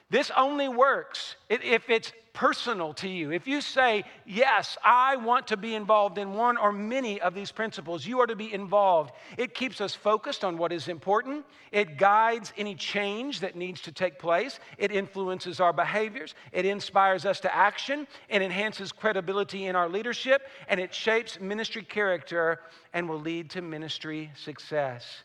This 0.09 0.31
only 0.37 0.69
works 0.69 1.35
if 1.49 1.89
it's 1.89 2.13
personal 2.31 2.93
to 2.93 3.09
you. 3.09 3.31
If 3.31 3.47
you 3.47 3.59
say, 3.59 4.05
Yes, 4.25 4.77
I 4.83 5.17
want 5.17 5.47
to 5.47 5.57
be 5.57 5.73
involved 5.73 6.17
in 6.17 6.33
one 6.33 6.55
or 6.55 6.71
many 6.71 7.19
of 7.19 7.33
these 7.33 7.51
principles, 7.51 8.05
you 8.05 8.19
are 8.21 8.27
to 8.27 8.35
be 8.35 8.53
involved. 8.53 9.11
It 9.37 9.53
keeps 9.53 9.81
us 9.81 9.95
focused 9.95 10.45
on 10.45 10.57
what 10.57 10.71
is 10.71 10.87
important, 10.87 11.45
it 11.71 11.97
guides 11.97 12.53
any 12.55 12.75
change 12.75 13.39
that 13.41 13.55
needs 13.55 13.81
to 13.81 13.91
take 13.91 14.19
place, 14.19 14.59
it 14.77 14.91
influences 14.91 15.59
our 15.59 15.73
behaviors, 15.73 16.35
it 16.51 16.65
inspires 16.65 17.25
us 17.25 17.39
to 17.41 17.53
action, 17.53 18.07
it 18.29 18.41
enhances 18.41 18.91
credibility 18.91 19.65
in 19.65 19.75
our 19.75 19.89
leadership, 19.89 20.43
and 20.69 20.79
it 20.79 20.93
shapes 20.93 21.39
ministry 21.41 21.81
character 21.83 22.59
and 22.93 23.09
will 23.09 23.19
lead 23.19 23.49
to 23.49 23.61
ministry 23.61 24.31
success. 24.35 25.23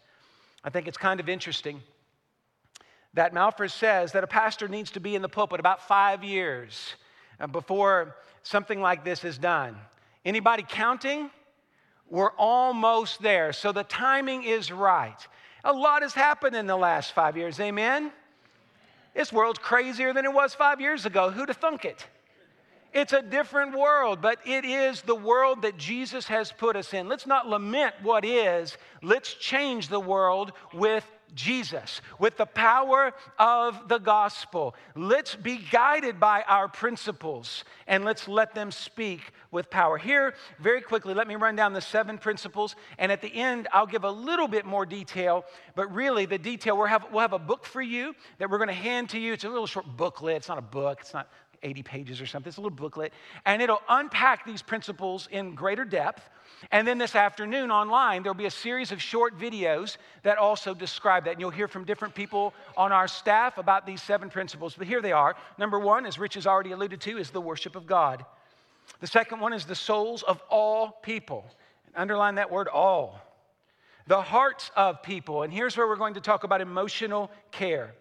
I 0.65 0.71
think 0.71 0.89
it's 0.89 0.99
kind 0.99 1.21
of 1.21 1.29
interesting 1.29 1.83
that 3.15 3.35
Malphurs 3.35 3.73
says 3.73 4.13
that 4.13 4.25
a 4.25 4.27
pastor 4.27 4.69
needs 4.69 4.91
to 4.93 5.01
be 5.01 5.15
in 5.15 5.23
the 5.23 5.29
pulpit 5.29 5.61
about 5.61 5.87
five 5.87 6.25
years 6.25 6.95
uh, 7.41 7.47
before 7.47 8.17
something 8.43 8.81
like 8.81 9.05
this 9.05 9.25
is 9.25 9.39
done. 9.39 9.77
Anybody 10.25 10.65
counting? 10.67 11.31
We're 12.09 12.33
almost 12.33 13.23
there. 13.23 13.53
So 13.53 13.73
the 13.73 13.85
timing 13.85 14.45
is 14.45 14.71
right. 14.71 15.17
A 15.65 15.73
lot 15.73 16.03
has 16.03 16.15
happened 16.15 16.57
in 16.57 16.67
the 16.67 16.77
last 16.77 17.13
five 17.13 17.37
years, 17.37 17.61
amen? 17.61 18.13
This 19.15 19.33
world's 19.33 19.59
crazier 19.59 20.13
than 20.13 20.25
it 20.25 20.33
was 20.33 20.55
five 20.55 20.81
years 20.81 21.07
ago. 21.07 21.31
Who'd 21.31 21.49
have 21.49 21.59
thunk 21.59 21.85
it? 21.85 22.07
It's 22.93 23.15
a 23.15 23.23
different 23.23 23.79
world, 23.79 24.21
but 24.21 24.39
it 24.45 24.65
is 24.65 25.01
the 25.01 25.15
world 25.15 25.63
that 25.63 25.79
Jesus 25.79 26.27
has 26.27 26.53
put 26.53 26.77
us 26.77 26.93
in. 26.93 27.09
Let's 27.09 27.27
not 27.27 27.49
lament 27.49 27.95
what 28.03 28.25
is, 28.25 28.77
let's 29.03 29.33
change 29.35 29.89
the 29.89 30.01
world 30.01 30.53
with 30.75 31.07
Jesus, 31.35 32.01
with 32.19 32.37
the 32.37 32.47
power 32.47 33.13
of 33.39 33.89
the 33.89 33.99
gospel. 33.99 34.75
Let's 34.95 35.35
be 35.35 35.59
guided 35.71 36.21
by 36.21 36.43
our 36.43 36.69
principles 36.69 37.65
and 37.87 38.05
let's 38.05 38.29
let 38.29 38.55
them 38.55 38.71
speak 38.71 39.33
with 39.51 39.71
power. 39.71 39.99
Here, 39.99 40.35
very 40.61 40.81
quickly, 40.81 41.15
let 41.15 41.29
me 41.29 41.37
run 41.37 41.57
down 41.57 41.73
the 41.73 41.81
seven 41.81 42.19
principles. 42.19 42.75
And 42.99 43.13
at 43.13 43.21
the 43.21 43.35
end, 43.35 43.69
I'll 43.73 43.87
give 43.87 44.05
a 44.05 44.11
little 44.11 44.49
bit 44.49 44.65
more 44.65 44.87
detail. 44.87 45.45
But 45.75 45.95
really, 45.95 46.27
the 46.27 46.39
detail, 46.39 46.77
we'll 46.77 46.87
have, 46.87 47.07
we'll 47.11 47.21
have 47.21 47.33
a 47.33 47.39
book 47.39 47.65
for 47.65 47.83
you 47.83 48.15
that 48.39 48.51
we're 48.51 48.59
going 48.59 48.69
to 48.69 48.75
hand 48.75 49.11
to 49.11 49.19
you. 49.19 49.33
It's 49.33 49.45
a 49.45 49.49
little 49.49 49.67
short 49.67 49.87
booklet. 49.97 50.37
It's 50.37 50.49
not 50.49 50.59
a 50.59 50.63
book, 50.63 50.99
it's 51.01 51.15
not 51.15 51.29
80 51.63 51.83
pages 51.83 52.21
or 52.21 52.27
something. 52.27 52.49
It's 52.49 52.59
a 52.59 52.61
little 52.61 52.77
booklet. 52.77 53.13
And 53.47 53.63
it'll 53.63 53.83
unpack 53.89 54.45
these 54.45 54.63
principles 54.63 55.29
in 55.31 55.55
greater 55.55 55.85
depth. 55.85 56.29
And 56.71 56.87
then 56.87 56.99
this 56.99 57.15
afternoon 57.15 57.71
online, 57.71 58.23
there'll 58.23 58.35
be 58.35 58.47
a 58.47 58.51
series 58.51 58.93
of 58.93 59.03
short 59.03 59.39
videos 59.39 59.97
that 60.23 60.39
also 60.39 60.75
describe 60.75 61.25
that. 61.25 61.33
And 61.33 61.41
you'll 61.41 61.51
hear 61.51 61.69
from 61.69 61.85
different 61.85 62.15
people 62.15 62.55
on 62.77 62.93
our 62.93 63.09
staff 63.09 63.59
about 63.59 63.87
these 63.87 64.03
seven 64.03 64.31
principles. 64.31 64.75
But 64.77 64.87
here 64.87 65.03
they 65.03 65.13
are. 65.13 65.35
Number 65.59 65.79
one, 65.79 66.07
as 66.07 66.19
Rich 66.19 66.35
has 66.35 66.47
already 66.47 66.73
alluded 66.73 67.01
to, 67.03 67.19
is 67.19 67.31
the 67.31 67.41
worship 67.41 67.77
of 67.77 67.87
God. 67.87 68.25
The 69.01 69.07
second 69.07 69.41
one 69.41 69.53
is 69.53 69.65
the 69.65 69.75
souls 69.75 70.23
of 70.23 70.43
all 70.49 70.99
people. 71.03 71.45
Underline 71.95 72.37
that 72.37 72.51
word 72.51 72.69
all. 72.69 73.21
The 74.07 74.23
hearts 74.23 74.71
of 74.77 75.03
people. 75.03 75.43
And 75.43 75.53
here's 75.53 75.77
where 75.77 75.87
we're 75.87 75.97
going 75.97 76.15
to 76.15 76.21
talk 76.21 76.45
about 76.45 76.61
emotional 76.61 77.31
care. 77.51 77.95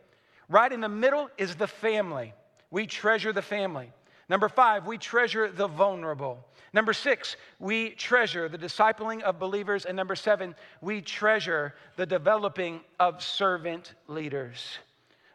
Right 0.49 0.71
in 0.71 0.81
the 0.81 0.89
middle 0.89 1.29
is 1.37 1.55
the 1.55 1.67
family. 1.67 2.33
We 2.71 2.87
treasure 2.87 3.33
the 3.33 3.41
family. 3.41 3.91
Number 4.29 4.49
five, 4.49 4.87
we 4.87 4.97
treasure 4.97 5.51
the 5.51 5.67
vulnerable. 5.67 6.47
Number 6.73 6.93
six, 6.93 7.35
we 7.59 7.89
treasure 7.89 8.47
the 8.47 8.57
discipling 8.57 9.21
of 9.21 9.39
believers. 9.39 9.85
And 9.85 9.97
number 9.97 10.15
seven, 10.15 10.55
we 10.79 11.01
treasure 11.01 11.75
the 11.97 12.05
developing 12.05 12.79
of 12.97 13.21
servant 13.21 13.93
leaders. 14.07 14.79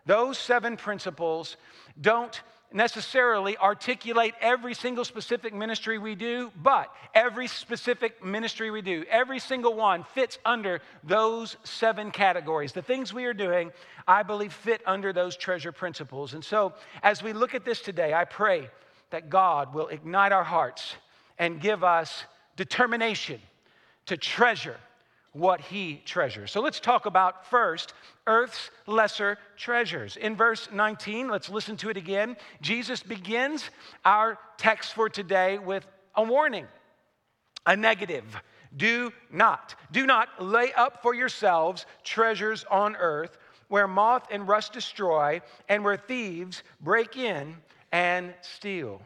Those 0.06 0.38
seven 0.38 0.78
principles 0.78 1.58
don't 2.00 2.40
necessarily 2.72 3.56
articulate 3.56 4.34
every 4.40 4.74
single 4.74 5.04
specific 5.04 5.54
ministry 5.54 5.98
we 5.98 6.14
do, 6.14 6.50
but 6.62 6.90
every 7.14 7.46
specific 7.46 8.24
ministry 8.24 8.70
we 8.70 8.82
do, 8.82 9.04
every 9.10 9.38
single 9.38 9.74
one 9.74 10.04
fits 10.14 10.38
under 10.44 10.80
those 11.04 11.56
seven 11.64 12.10
categories. 12.10 12.72
The 12.72 12.82
things 12.82 13.12
we 13.12 13.24
are 13.24 13.34
doing, 13.34 13.72
I 14.06 14.22
believe, 14.22 14.52
fit 14.52 14.82
under 14.86 15.12
those 15.12 15.36
treasure 15.36 15.72
principles. 15.72 16.34
And 16.34 16.44
so, 16.44 16.74
as 17.02 17.22
we 17.22 17.32
look 17.32 17.54
at 17.54 17.64
this 17.64 17.80
today, 17.80 18.12
I 18.14 18.24
pray 18.24 18.68
that 19.10 19.30
God 19.30 19.72
will 19.72 19.88
ignite 19.88 20.32
our 20.32 20.44
hearts 20.44 20.96
and 21.38 21.60
give 21.60 21.84
us 21.84 22.24
determination 22.56 23.40
to 24.06 24.16
treasure 24.16 24.76
what 25.36 25.60
he 25.60 26.00
treasures. 26.06 26.50
So 26.50 26.62
let's 26.62 26.80
talk 26.80 27.04
about 27.04 27.46
first 27.46 27.92
earth's 28.26 28.70
lesser 28.86 29.36
treasures. 29.56 30.16
In 30.16 30.34
verse 30.34 30.68
19, 30.72 31.28
let's 31.28 31.50
listen 31.50 31.76
to 31.78 31.90
it 31.90 31.96
again. 31.96 32.36
Jesus 32.62 33.02
begins 33.02 33.68
our 34.04 34.38
text 34.56 34.94
for 34.94 35.08
today 35.08 35.58
with 35.58 35.86
a 36.14 36.22
warning, 36.22 36.66
a 37.66 37.76
negative. 37.76 38.24
Do 38.76 39.12
not, 39.30 39.74
do 39.92 40.06
not 40.06 40.28
lay 40.42 40.72
up 40.72 41.02
for 41.02 41.14
yourselves 41.14 41.84
treasures 42.02 42.64
on 42.70 42.96
earth 42.96 43.36
where 43.68 43.86
moth 43.86 44.26
and 44.30 44.48
rust 44.48 44.72
destroy 44.72 45.42
and 45.68 45.84
where 45.84 45.96
thieves 45.96 46.62
break 46.80 47.16
in 47.16 47.56
and 47.92 48.32
steal. 48.40 49.02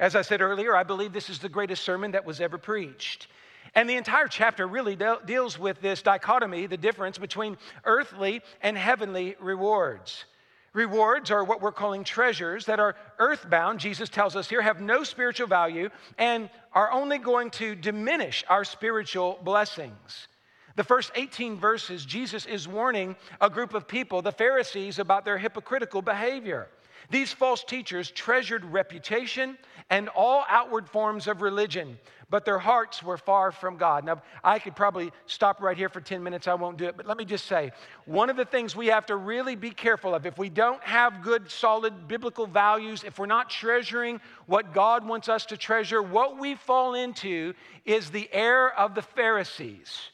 As 0.00 0.16
I 0.16 0.22
said 0.22 0.40
earlier, 0.40 0.74
I 0.74 0.82
believe 0.82 1.12
this 1.12 1.30
is 1.30 1.38
the 1.38 1.48
greatest 1.48 1.84
sermon 1.84 2.12
that 2.12 2.24
was 2.24 2.40
ever 2.40 2.58
preached. 2.58 3.28
And 3.74 3.88
the 3.88 3.96
entire 3.96 4.28
chapter 4.28 4.66
really 4.66 4.96
de- 4.96 5.18
deals 5.24 5.58
with 5.58 5.80
this 5.80 6.02
dichotomy, 6.02 6.66
the 6.66 6.76
difference 6.76 7.18
between 7.18 7.56
earthly 7.84 8.42
and 8.62 8.76
heavenly 8.76 9.36
rewards. 9.40 10.24
Rewards 10.72 11.32
are 11.32 11.42
what 11.42 11.60
we're 11.60 11.72
calling 11.72 12.04
treasures 12.04 12.66
that 12.66 12.78
are 12.78 12.94
earthbound, 13.18 13.80
Jesus 13.80 14.08
tells 14.08 14.36
us 14.36 14.48
here, 14.48 14.62
have 14.62 14.80
no 14.80 15.02
spiritual 15.02 15.48
value 15.48 15.90
and 16.16 16.48
are 16.72 16.92
only 16.92 17.18
going 17.18 17.50
to 17.50 17.74
diminish 17.74 18.44
our 18.48 18.64
spiritual 18.64 19.38
blessings. 19.42 20.28
The 20.76 20.84
first 20.84 21.10
18 21.16 21.56
verses, 21.56 22.04
Jesus 22.04 22.46
is 22.46 22.68
warning 22.68 23.16
a 23.40 23.50
group 23.50 23.74
of 23.74 23.88
people, 23.88 24.22
the 24.22 24.30
Pharisees, 24.30 25.00
about 25.00 25.24
their 25.24 25.38
hypocritical 25.38 26.02
behavior. 26.02 26.68
These 27.10 27.32
false 27.32 27.64
teachers 27.64 28.10
treasured 28.10 28.64
reputation 28.64 29.58
and 29.90 30.08
all 30.10 30.44
outward 30.48 30.88
forms 30.88 31.26
of 31.26 31.42
religion, 31.42 31.98
but 32.30 32.44
their 32.44 32.60
hearts 32.60 33.02
were 33.02 33.18
far 33.18 33.50
from 33.50 33.76
God. 33.76 34.04
Now, 34.04 34.22
I 34.44 34.60
could 34.60 34.76
probably 34.76 35.10
stop 35.26 35.60
right 35.60 35.76
here 35.76 35.88
for 35.88 36.00
10 36.00 36.22
minutes. 36.22 36.46
I 36.46 36.54
won't 36.54 36.76
do 36.76 36.84
it. 36.84 36.96
But 36.96 37.06
let 37.06 37.16
me 37.16 37.24
just 37.24 37.46
say 37.46 37.72
one 38.04 38.30
of 38.30 38.36
the 38.36 38.44
things 38.44 38.76
we 38.76 38.86
have 38.86 39.06
to 39.06 39.16
really 39.16 39.56
be 39.56 39.70
careful 39.70 40.14
of 40.14 40.24
if 40.24 40.38
we 40.38 40.48
don't 40.48 40.80
have 40.84 41.22
good, 41.22 41.50
solid 41.50 42.06
biblical 42.06 42.46
values, 42.46 43.02
if 43.02 43.18
we're 43.18 43.26
not 43.26 43.50
treasuring 43.50 44.20
what 44.46 44.72
God 44.72 45.04
wants 45.04 45.28
us 45.28 45.44
to 45.46 45.56
treasure, 45.56 46.00
what 46.00 46.38
we 46.38 46.54
fall 46.54 46.94
into 46.94 47.54
is 47.84 48.10
the 48.10 48.30
error 48.32 48.72
of 48.78 48.94
the 48.94 49.02
Pharisees, 49.02 50.10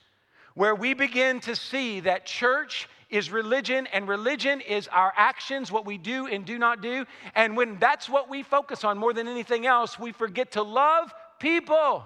where 0.55 0.75
we 0.75 0.95
begin 0.95 1.41
to 1.41 1.55
see 1.55 2.01
that 2.01 2.25
church 2.25 2.89
is 3.09 3.31
religion, 3.31 3.87
and 3.93 4.09
religion 4.09 4.61
is 4.61 4.89
our 4.89 5.13
actions, 5.17 5.71
what 5.71 5.87
we 5.87 5.97
do 5.99 6.27
and 6.27 6.45
do 6.45 6.59
not 6.59 6.81
do. 6.81 7.07
And 7.35 7.57
when 7.57 7.79
that's 7.79 8.09
what 8.09 8.29
we 8.29 8.43
focus 8.43 8.85
on 8.85 8.99
more 8.99 9.13
than 9.13 9.29
anything 9.29 9.67
else, 9.67 9.99
we 9.99 10.13
forget 10.13 10.53
to 10.53 10.63
love 10.63 11.13
people 11.39 12.05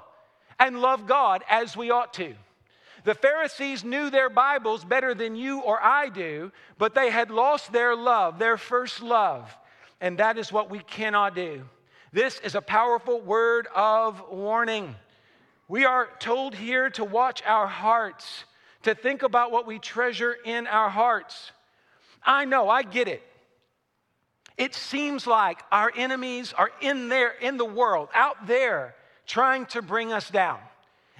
and 0.58 0.80
love 0.80 1.06
God 1.06 1.42
as 1.48 1.76
we 1.76 1.90
ought 1.90 2.12
to. 2.14 2.34
The 3.04 3.14
Pharisees 3.14 3.82
knew 3.82 4.10
their 4.10 4.28
Bibles 4.28 4.84
better 4.84 5.14
than 5.14 5.34
you 5.34 5.60
or 5.60 5.82
I 5.82 6.10
do, 6.10 6.52
but 6.76 6.94
they 6.94 7.10
had 7.10 7.30
lost 7.30 7.72
their 7.72 7.96
love, 7.96 8.38
their 8.38 8.58
first 8.58 9.00
love. 9.02 9.56
And 10.02 10.18
that 10.18 10.36
is 10.36 10.52
what 10.52 10.70
we 10.70 10.80
cannot 10.80 11.34
do. 11.34 11.64
This 12.12 12.40
is 12.40 12.54
a 12.54 12.60
powerful 12.60 13.20
word 13.20 13.68
of 13.74 14.22
warning. 14.30 14.96
We 15.68 15.84
are 15.84 16.08
told 16.18 16.54
here 16.54 16.90
to 16.90 17.04
watch 17.04 17.42
our 17.46 17.66
hearts 17.66 18.44
to 18.82 18.94
think 18.94 19.22
about 19.22 19.52
what 19.52 19.66
we 19.66 19.78
treasure 19.78 20.36
in 20.44 20.66
our 20.66 20.88
hearts. 20.88 21.52
I 22.22 22.44
know, 22.44 22.68
I 22.68 22.82
get 22.82 23.08
it. 23.08 23.22
It 24.56 24.74
seems 24.74 25.26
like 25.26 25.62
our 25.72 25.90
enemies 25.96 26.52
are 26.52 26.70
in 26.80 27.08
there, 27.08 27.32
in 27.40 27.56
the 27.56 27.64
world, 27.64 28.08
out 28.14 28.46
there, 28.46 28.94
trying 29.26 29.66
to 29.66 29.80
bring 29.80 30.12
us 30.12 30.28
down. 30.28 30.58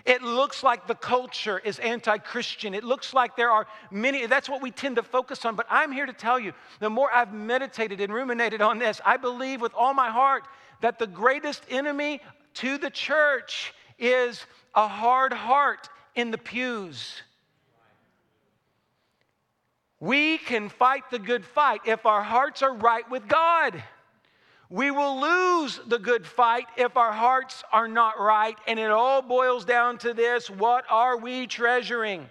It 0.05 0.23
looks 0.23 0.63
like 0.63 0.87
the 0.87 0.95
culture 0.95 1.59
is 1.59 1.79
anti 1.79 2.19
Christian. 2.19 2.75
It 2.75 2.85
looks 2.85 3.13
like 3.13 3.37
there 3.37 3.51
are 3.51 3.67
many, 3.91 4.27
that's 4.27 4.49
what 4.49 4.63
we 4.63 4.71
tend 4.71 4.97
to 4.97 5.03
focus 5.03 5.45
on. 5.45 5.57
But 5.57 5.67
I'm 5.71 5.93
here 5.93 6.07
to 6.07 6.13
tell 6.13 6.39
you 6.39 6.53
the 6.81 6.91
more 6.91 7.13
I've 7.13 7.33
meditated 7.33 8.01
and 8.01 8.13
ruminated 8.13 8.63
on 8.63 8.79
this, 8.79 9.01
I 9.05 9.17
believe 9.17 9.61
with 9.61 9.73
all 9.75 9.95
my 9.95 10.11
heart 10.11 10.45
that 10.81 10.99
the 10.99 11.07
greatest 11.07 11.63
enemy 11.69 12.21
to 12.55 12.79
the 12.79 12.91
church 12.91 13.75
is 13.99 14.45
a 14.75 14.89
hard 14.89 15.33
heart 15.33 15.89
in 16.15 16.31
the 16.31 16.39
pews. 16.39 17.23
We 20.01 20.39
can 20.39 20.71
fight 20.71 21.11
the 21.11 21.19
good 21.19 21.45
fight 21.45 21.83
if 21.85 22.07
our 22.07 22.23
hearts 22.23 22.63
are 22.63 22.75
right 22.75 23.09
with 23.11 23.29
God. 23.29 23.83
We 24.71 24.91
will 24.91 25.21
lose 25.21 25.79
the 25.87 25.99
good 25.99 26.25
fight 26.25 26.67
if 26.79 26.97
our 26.97 27.13
hearts 27.13 27.65
are 27.73 27.89
not 27.89 28.19
right. 28.19 28.57
And 28.67 28.79
it 28.79 28.91
all 28.91 29.21
boils 29.21 29.65
down 29.65 29.99
to 29.99 30.15
this 30.15 30.49
what 30.49 30.85
are 30.89 31.19
we 31.19 31.47
treasuring? 31.47 32.31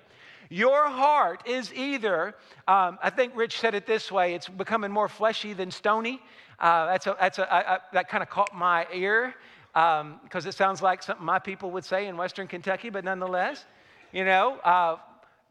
Your 0.49 0.89
heart 0.89 1.47
is 1.47 1.71
either, 1.75 2.33
um, 2.67 2.97
I 3.03 3.11
think 3.11 3.35
Rich 3.35 3.59
said 3.59 3.75
it 3.75 3.85
this 3.85 4.11
way, 4.11 4.33
it's 4.33 4.49
becoming 4.49 4.91
more 4.91 5.07
fleshy 5.07 5.53
than 5.53 5.69
stony. 5.69 6.19
Uh, 6.57 6.88
that's 6.88 7.05
a, 7.05 7.15
that's 7.19 7.38
a, 7.38 7.53
I, 7.53 7.75
I, 7.75 7.79
that 7.93 8.09
kind 8.09 8.23
of 8.23 8.31
caught 8.31 8.55
my 8.55 8.88
ear 8.91 9.35
because 9.73 10.01
um, 10.01 10.49
it 10.49 10.55
sounds 10.55 10.81
like 10.81 11.03
something 11.03 11.23
my 11.23 11.38
people 11.38 11.69
would 11.71 11.85
say 11.85 12.07
in 12.07 12.17
Western 12.17 12.47
Kentucky, 12.47 12.89
but 12.89 13.03
nonetheless, 13.03 13.65
you 14.11 14.25
know, 14.25 14.57
uh, 14.63 14.97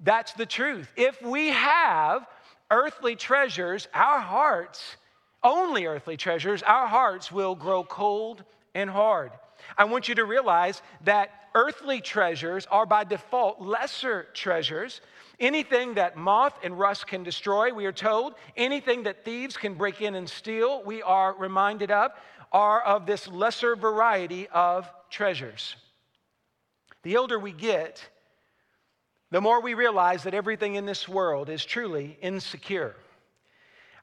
that's 0.00 0.32
the 0.34 0.46
truth. 0.46 0.92
If 0.96 1.20
we 1.22 1.48
have 1.48 2.26
earthly 2.70 3.16
treasures, 3.16 3.88
our 3.94 4.20
hearts, 4.20 4.96
only 5.42 5.86
earthly 5.86 6.16
treasures, 6.16 6.62
our 6.62 6.86
hearts 6.86 7.32
will 7.32 7.54
grow 7.54 7.84
cold 7.84 8.44
and 8.74 8.90
hard. 8.90 9.32
I 9.76 9.84
want 9.84 10.08
you 10.08 10.14
to 10.16 10.24
realize 10.24 10.82
that 11.04 11.30
earthly 11.54 12.00
treasures 12.00 12.66
are 12.70 12.86
by 12.86 13.04
default 13.04 13.60
lesser 13.60 14.28
treasures. 14.34 15.00
Anything 15.40 15.94
that 15.94 16.16
moth 16.16 16.58
and 16.62 16.78
rust 16.78 17.06
can 17.06 17.22
destroy, 17.22 17.72
we 17.72 17.86
are 17.86 17.92
told, 17.92 18.34
anything 18.56 19.04
that 19.04 19.24
thieves 19.24 19.56
can 19.56 19.74
break 19.74 20.00
in 20.00 20.14
and 20.14 20.28
steal, 20.28 20.82
we 20.84 21.02
are 21.02 21.34
reminded 21.34 21.90
of, 21.90 22.12
are 22.52 22.82
of 22.82 23.06
this 23.06 23.28
lesser 23.28 23.76
variety 23.76 24.48
of 24.48 24.90
treasures. 25.10 25.76
The 27.02 27.16
older 27.16 27.38
we 27.38 27.52
get, 27.52 28.08
the 29.30 29.40
more 29.40 29.61
we 29.61 29.75
realize 29.75 30.23
that 30.23 30.35
everything 30.35 30.76
in 30.76 30.87
this 30.87 31.08
world 31.08 31.49
is 31.49 31.64
truly 31.64 32.16
insecure. 32.23 32.97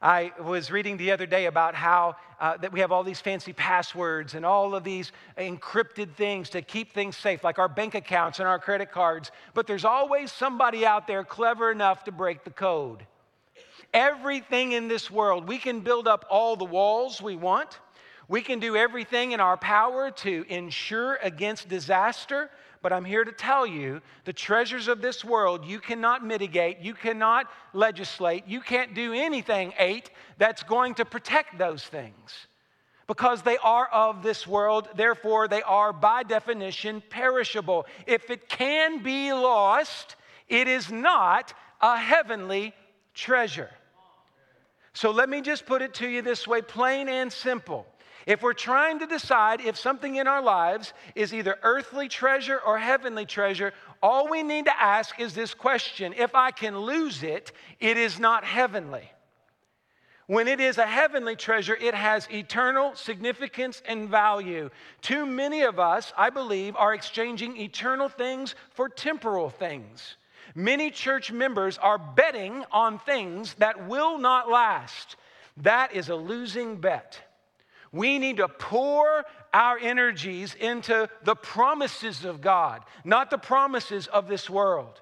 I 0.01 0.33
was 0.39 0.69
reading 0.69 0.97
the 0.97 1.11
other 1.11 1.25
day 1.25 1.45
about 1.45 1.73
how 1.73 2.17
uh, 2.39 2.57
that 2.57 2.71
we 2.71 2.81
have 2.81 2.91
all 2.91 3.03
these 3.03 3.21
fancy 3.21 3.53
passwords 3.53 4.35
and 4.35 4.45
all 4.45 4.75
of 4.75 4.83
these 4.83 5.11
encrypted 5.37 6.13
things 6.13 6.49
to 6.51 6.61
keep 6.61 6.93
things 6.93 7.17
safe, 7.17 7.43
like 7.43 7.57
our 7.57 7.69
bank 7.69 7.95
accounts 7.95 8.39
and 8.39 8.47
our 8.47 8.59
credit 8.59 8.91
cards. 8.91 9.31
But 9.53 9.65
there's 9.67 9.85
always 9.85 10.31
somebody 10.31 10.85
out 10.85 11.07
there 11.07 11.23
clever 11.23 11.71
enough 11.71 12.03
to 12.03 12.11
break 12.11 12.43
the 12.43 12.51
code. 12.51 13.05
Everything 13.93 14.73
in 14.73 14.87
this 14.87 15.09
world, 15.09 15.47
we 15.47 15.57
can 15.57 15.79
build 15.79 16.07
up 16.07 16.25
all 16.29 16.55
the 16.55 16.65
walls 16.65 17.21
we 17.21 17.35
want. 17.35 17.79
We 18.27 18.41
can 18.41 18.59
do 18.59 18.75
everything 18.75 19.31
in 19.31 19.39
our 19.39 19.57
power 19.57 20.11
to 20.11 20.45
ensure 20.49 21.17
against 21.23 21.69
disaster. 21.69 22.49
But 22.85 22.93
I'm 22.93 23.03
here 23.03 23.23
to 23.23 23.31
tell 23.31 23.65
you 23.65 23.99
the 24.25 24.31
treasures 24.31 24.87
of 24.87 25.01
this 25.01 25.25
world 25.25 25.65
you 25.65 25.79
cannot 25.79 26.23
mitigate, 26.23 26.81
you 26.81 26.93
cannot 26.93 27.49
legislate, 27.73 28.43
you 28.45 28.61
can't 28.61 28.93
do 28.93 29.11
anything, 29.11 29.73
eight, 29.79 30.11
that's 30.37 30.61
going 30.61 30.93
to 30.93 31.03
protect 31.03 31.57
those 31.57 31.83
things. 31.83 32.45
Because 33.07 33.41
they 33.41 33.57
are 33.57 33.87
of 33.87 34.21
this 34.21 34.45
world, 34.45 34.87
therefore, 34.95 35.47
they 35.47 35.63
are 35.63 35.93
by 35.93 36.21
definition 36.21 37.01
perishable. 37.09 37.87
If 38.05 38.29
it 38.29 38.49
can 38.49 39.01
be 39.01 39.33
lost, 39.33 40.15
it 40.47 40.67
is 40.67 40.91
not 40.91 41.55
a 41.81 41.97
heavenly 41.97 42.71
treasure. 43.15 43.71
So 44.93 45.09
let 45.09 45.27
me 45.27 45.41
just 45.41 45.65
put 45.65 45.81
it 45.81 45.95
to 45.95 46.07
you 46.07 46.21
this 46.21 46.47
way 46.47 46.61
plain 46.61 47.09
and 47.09 47.33
simple. 47.33 47.87
If 48.25 48.41
we're 48.41 48.53
trying 48.53 48.99
to 48.99 49.07
decide 49.07 49.61
if 49.61 49.77
something 49.77 50.15
in 50.15 50.27
our 50.27 50.41
lives 50.41 50.93
is 51.13 51.33
either 51.33 51.57
earthly 51.61 52.07
treasure 52.07 52.59
or 52.59 52.79
heavenly 52.79 53.25
treasure, 53.25 53.71
all 54.01 54.29
we 54.29 54.41
need 54.41 54.65
to 54.65 54.81
ask 54.81 55.19
is 55.19 55.33
this 55.33 55.53
question 55.53 56.13
If 56.17 56.33
I 56.33 56.51
can 56.51 56.79
lose 56.79 57.21
it, 57.21 57.51
it 57.79 57.97
is 57.97 58.19
not 58.19 58.43
heavenly. 58.43 59.11
When 60.27 60.47
it 60.47 60.59
is 60.59 60.79
a 60.79 60.87
heavenly 60.87 61.35
treasure, 61.35 61.77
it 61.79 61.93
has 61.93 62.27
eternal 62.31 62.95
significance 62.95 63.83
and 63.87 64.09
value. 64.09 64.71
Too 65.01 65.27
many 65.27 65.61
of 65.61 65.79
us, 65.79 66.11
I 66.17 66.31
believe, 66.31 66.75
are 66.77 66.95
exchanging 66.95 67.57
eternal 67.57 68.09
things 68.09 68.55
for 68.71 68.89
temporal 68.89 69.51
things. 69.51 70.17
Many 70.55 70.89
church 70.89 71.31
members 71.31 71.77
are 71.77 71.99
betting 71.99 72.65
on 72.71 72.97
things 72.97 73.53
that 73.55 73.87
will 73.87 74.17
not 74.17 74.49
last. 74.49 75.15
That 75.57 75.93
is 75.93 76.09
a 76.09 76.15
losing 76.15 76.77
bet. 76.77 77.21
We 77.95 78.19
need 78.19 78.37
to 78.37 78.49
pour 78.49 79.23
our 79.53 79.77
energies 79.79 80.53
into 80.53 81.09
the 81.23 81.33
promises 81.33 82.25
of 82.25 82.41
God, 82.41 82.81
not 83.05 83.29
the 83.29 83.37
promises 83.37 84.07
of 84.07 84.27
this 84.27 84.49
world. 84.49 84.99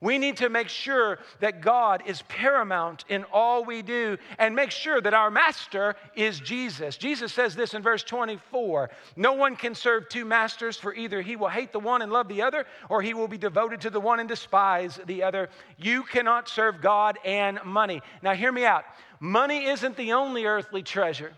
We 0.00 0.18
need 0.18 0.36
to 0.36 0.48
make 0.48 0.68
sure 0.68 1.18
that 1.40 1.62
God 1.62 2.04
is 2.06 2.22
paramount 2.28 3.04
in 3.08 3.24
all 3.32 3.64
we 3.64 3.82
do 3.82 4.18
and 4.38 4.54
make 4.54 4.70
sure 4.70 5.00
that 5.00 5.14
our 5.14 5.32
master 5.32 5.96
is 6.14 6.38
Jesus. 6.38 6.96
Jesus 6.96 7.32
says 7.32 7.56
this 7.56 7.74
in 7.74 7.82
verse 7.82 8.04
24 8.04 8.88
No 9.16 9.32
one 9.32 9.56
can 9.56 9.74
serve 9.74 10.08
two 10.08 10.24
masters, 10.24 10.76
for 10.76 10.94
either 10.94 11.20
he 11.20 11.34
will 11.34 11.48
hate 11.48 11.72
the 11.72 11.80
one 11.80 12.02
and 12.02 12.12
love 12.12 12.28
the 12.28 12.42
other, 12.42 12.66
or 12.88 13.02
he 13.02 13.14
will 13.14 13.26
be 13.26 13.36
devoted 13.36 13.80
to 13.80 13.90
the 13.90 13.98
one 13.98 14.20
and 14.20 14.28
despise 14.28 15.00
the 15.06 15.24
other. 15.24 15.48
You 15.76 16.04
cannot 16.04 16.48
serve 16.48 16.80
God 16.80 17.18
and 17.24 17.58
money. 17.64 18.00
Now, 18.22 18.34
hear 18.34 18.52
me 18.52 18.64
out. 18.64 18.84
Money 19.18 19.66
isn't 19.66 19.96
the 19.96 20.12
only 20.12 20.46
earthly 20.46 20.84
treasure 20.84 21.32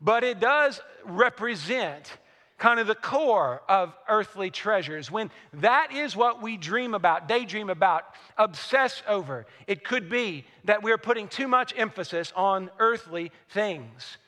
but 0.00 0.24
it 0.24 0.40
does 0.40 0.80
represent 1.04 2.18
kind 2.58 2.80
of 2.80 2.88
the 2.88 2.94
core 2.94 3.62
of 3.68 3.94
earthly 4.08 4.50
treasures. 4.50 5.10
When 5.10 5.30
that 5.54 5.92
is 5.92 6.16
what 6.16 6.42
we 6.42 6.56
dream 6.56 6.92
about, 6.92 7.28
daydream 7.28 7.70
about, 7.70 8.04
obsess 8.36 9.02
over, 9.06 9.46
it 9.66 9.84
could 9.84 10.10
be 10.10 10.44
that 10.64 10.82
we're 10.82 10.98
putting 10.98 11.28
too 11.28 11.46
much 11.46 11.72
emphasis 11.76 12.32
on 12.34 12.70
earthly 12.78 13.30
things. 13.50 14.18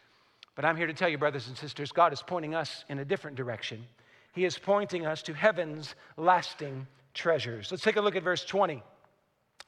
But 0.55 0.65
I'm 0.65 0.77
here 0.77 0.87
to 0.87 0.95
tell 0.95 1.09
you, 1.09 1.19
brothers 1.19 1.49
and 1.49 1.57
sisters, 1.57 1.91
God 1.91 2.13
is 2.13 2.23
pointing 2.23 2.55
us 2.55 2.85
in 2.89 3.01
a 3.01 3.05
different 3.05 3.37
direction. 3.37 3.85
He 4.33 4.45
is 4.45 4.59
pointing 4.59 5.07
us 5.07 5.23
to 5.23 5.35
heaven's 5.35 5.95
lasting 6.17 6.87
treasures. 7.15 7.71
Let's 7.71 7.83
take 7.83 7.97
a 7.97 8.01
look 8.01 8.15
at 8.15 8.23
verse 8.23 8.45
20. 8.45 8.83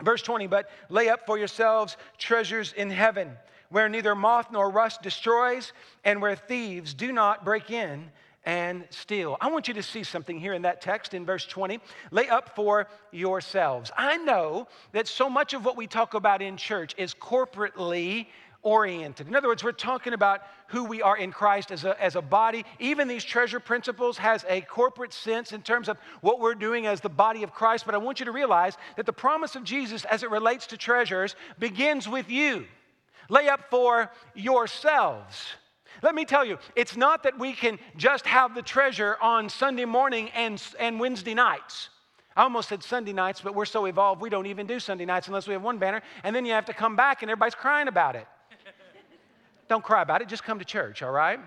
Verse 0.03 0.23
20, 0.23 0.47
but 0.47 0.69
lay 0.89 1.09
up 1.09 1.27
for 1.27 1.39
yourselves 1.39 1.97
treasures 2.19 2.73
in 2.73 2.91
heaven 2.91 3.37
where 3.73 3.89
neither 3.89 4.15
moth 4.15 4.53
nor 4.53 4.71
rust 4.71 5.03
destroys, 5.03 5.73
and 6.05 6.23
where 6.23 6.37
thieves 6.37 6.95
do 6.95 7.11
not 7.11 7.45
break 7.45 7.71
in 7.71 8.11
and 8.45 8.85
steal. 8.91 9.37
I 9.41 9.51
want 9.51 9.69
you 9.69 9.75
to 9.75 9.83
see 9.83 10.03
something 10.03 10.39
here 10.39 10.53
in 10.53 10.63
that 10.63 10.81
text 10.81 11.15
in 11.15 11.25
verse 11.25 11.47
20. 11.47 11.81
Lay 12.11 12.29
up 12.29 12.55
for 12.55 12.87
yourselves. 13.11 13.91
I 13.97 14.19
know 14.19 14.69
that 14.93 15.09
so 15.09 15.31
much 15.31 15.55
of 15.55 15.65
what 15.65 15.77
we 15.77 15.87
talk 15.87 16.15
about 16.15 16.43
in 16.43 16.57
church 16.57 16.95
is 16.99 17.15
corporately 17.15 18.27
oriented. 18.63 19.27
In 19.27 19.35
other 19.35 19.49
words, 19.49 19.65
we're 19.65 19.73
talking 19.73 20.13
about 20.13 20.43
who 20.69 20.85
we 20.85 21.03
are 21.03 21.17
in 21.17 21.33
Christ 21.33 21.71
as 21.71 21.85
a, 21.85 22.01
as 22.01 22.15
a 22.15 22.23
body. 22.23 22.65
Even 22.79 23.09
these 23.09 23.25
treasure 23.25 23.59
principles 23.59 24.19
has 24.19 24.45
a 24.49 24.61
corporate 24.63 25.13
sense 25.13 25.53
in 25.53 25.63
terms 25.63 25.89
of 25.89 25.99
what 26.21 26.39
we're 26.39 26.55
doing 26.55 26.87
as 26.87 27.01
the 27.01 27.09
body 27.09 27.43
of 27.43 27.53
Christ. 27.53 27.87
But 27.87 27.95
I 27.95 27.99
want 27.99 28.21
you 28.21 28.27
to 28.27 28.33
realize 28.33 28.77
that 28.97 29.07
the 29.07 29.13
promise 29.13 29.57
of 29.57 29.65
Jesus 29.65 30.05
as 30.05 30.23
it 30.23 30.31
relates 30.31 30.67
to 30.69 30.77
treasures 30.77 31.35
begins 31.59 32.09
with 32.09 32.31
you. 32.31 32.67
Lay 33.33 33.49
up 33.49 33.71
for 33.71 34.11
yourselves. 34.35 35.55
Let 36.03 36.15
me 36.15 36.27
tell 36.27 36.45
you, 36.45 36.59
it's 36.77 36.99
not 36.99 37.23
that 37.23 37.39
we 37.39 37.55
can 37.55 37.79
just 37.97 38.27
have 38.27 38.55
the 38.55 38.61
treasure 38.61 39.17
on 39.23 39.49
Sunday 39.49 39.87
morning 39.87 40.29
and, 40.35 40.63
and 40.79 41.01
Wednesday 41.01 41.33
nights. 41.33 41.89
I 42.37 42.43
almost 42.43 42.69
said 42.69 42.83
Sunday 42.83 43.15
nights, 43.15 43.41
but 43.41 43.55
we're 43.55 43.65
so 43.65 43.87
evolved, 43.87 44.21
we 44.21 44.29
don't 44.29 44.45
even 44.45 44.67
do 44.67 44.79
Sunday 44.79 45.07
nights 45.07 45.29
unless 45.29 45.47
we 45.47 45.55
have 45.55 45.63
one 45.63 45.79
banner, 45.79 46.03
and 46.25 46.37
then 46.37 46.45
you 46.45 46.53
have 46.53 46.67
to 46.67 46.75
come 46.75 46.95
back 46.95 47.23
and 47.23 47.31
everybody's 47.31 47.55
crying 47.55 47.89
about 47.89 48.17
it. 48.17 48.27
don't 49.69 49.83
cry 49.83 50.03
about 50.03 50.21
it, 50.21 50.29
just 50.29 50.45
come 50.45 50.59
to 50.59 50.65
church, 50.67 51.03
all 51.03 51.11
right? 51.11 51.41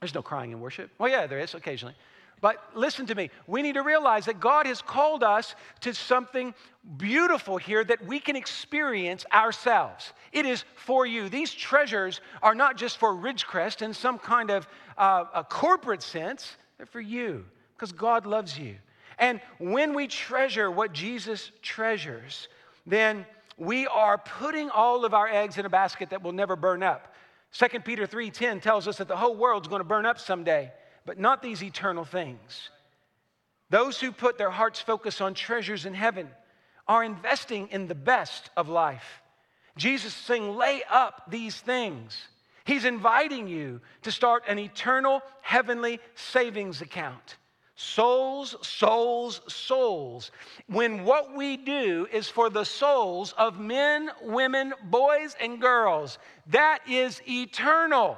There's 0.00 0.14
no 0.14 0.20
crying 0.20 0.52
in 0.52 0.60
worship. 0.60 0.90
Well, 0.98 1.10
yeah, 1.10 1.26
there 1.26 1.38
is 1.38 1.54
occasionally. 1.54 1.94
But 2.42 2.58
listen 2.74 3.06
to 3.06 3.14
me, 3.14 3.30
we 3.46 3.62
need 3.62 3.74
to 3.74 3.84
realize 3.84 4.24
that 4.24 4.40
God 4.40 4.66
has 4.66 4.82
called 4.82 5.22
us 5.22 5.54
to 5.82 5.94
something 5.94 6.52
beautiful 6.96 7.56
here 7.56 7.84
that 7.84 8.04
we 8.04 8.18
can 8.18 8.34
experience 8.34 9.24
ourselves. 9.32 10.12
It 10.32 10.44
is 10.44 10.64
for 10.74 11.06
you. 11.06 11.28
These 11.28 11.52
treasures 11.54 12.20
are 12.42 12.56
not 12.56 12.76
just 12.76 12.98
for 12.98 13.14
Ridgecrest 13.14 13.80
in 13.80 13.94
some 13.94 14.18
kind 14.18 14.50
of 14.50 14.66
uh, 14.98 15.26
a 15.32 15.44
corporate 15.44 16.02
sense, 16.02 16.56
they're 16.76 16.86
for 16.86 17.00
you 17.00 17.44
because 17.76 17.92
God 17.92 18.26
loves 18.26 18.58
you. 18.58 18.74
And 19.20 19.40
when 19.58 19.94
we 19.94 20.08
treasure 20.08 20.68
what 20.68 20.92
Jesus 20.92 21.52
treasures, 21.62 22.48
then 22.84 23.24
we 23.56 23.86
are 23.86 24.18
putting 24.18 24.68
all 24.68 25.04
of 25.04 25.14
our 25.14 25.28
eggs 25.28 25.58
in 25.58 25.64
a 25.64 25.70
basket 25.70 26.10
that 26.10 26.24
will 26.24 26.32
never 26.32 26.56
burn 26.56 26.82
up. 26.82 27.14
2 27.52 27.84
Peter 27.84 28.04
3:10 28.04 28.60
tells 28.60 28.88
us 28.88 28.96
that 28.96 29.06
the 29.06 29.16
whole 29.16 29.36
world's 29.36 29.68
going 29.68 29.78
to 29.80 29.84
burn 29.84 30.06
up 30.06 30.18
someday 30.18 30.72
but 31.04 31.18
not 31.18 31.42
these 31.42 31.62
eternal 31.62 32.04
things. 32.04 32.70
Those 33.70 34.00
who 34.00 34.12
put 34.12 34.38
their 34.38 34.50
heart's 34.50 34.80
focus 34.80 35.20
on 35.20 35.34
treasures 35.34 35.86
in 35.86 35.94
heaven 35.94 36.28
are 36.86 37.02
investing 37.02 37.68
in 37.68 37.88
the 37.88 37.94
best 37.94 38.50
of 38.56 38.68
life. 38.68 39.22
Jesus 39.76 40.14
is 40.14 40.24
saying, 40.24 40.56
lay 40.56 40.82
up 40.90 41.30
these 41.30 41.56
things. 41.56 42.16
He's 42.64 42.84
inviting 42.84 43.48
you 43.48 43.80
to 44.02 44.12
start 44.12 44.44
an 44.46 44.58
eternal 44.58 45.22
heavenly 45.40 46.00
savings 46.14 46.82
account. 46.82 47.36
Souls, 47.74 48.54
souls, 48.60 49.40
souls. 49.48 50.30
When 50.66 51.04
what 51.04 51.34
we 51.34 51.56
do 51.56 52.06
is 52.12 52.28
for 52.28 52.50
the 52.50 52.64
souls 52.64 53.32
of 53.38 53.58
men, 53.58 54.10
women, 54.22 54.74
boys, 54.84 55.34
and 55.40 55.60
girls, 55.60 56.18
that 56.48 56.80
is 56.88 57.22
eternal. 57.26 58.16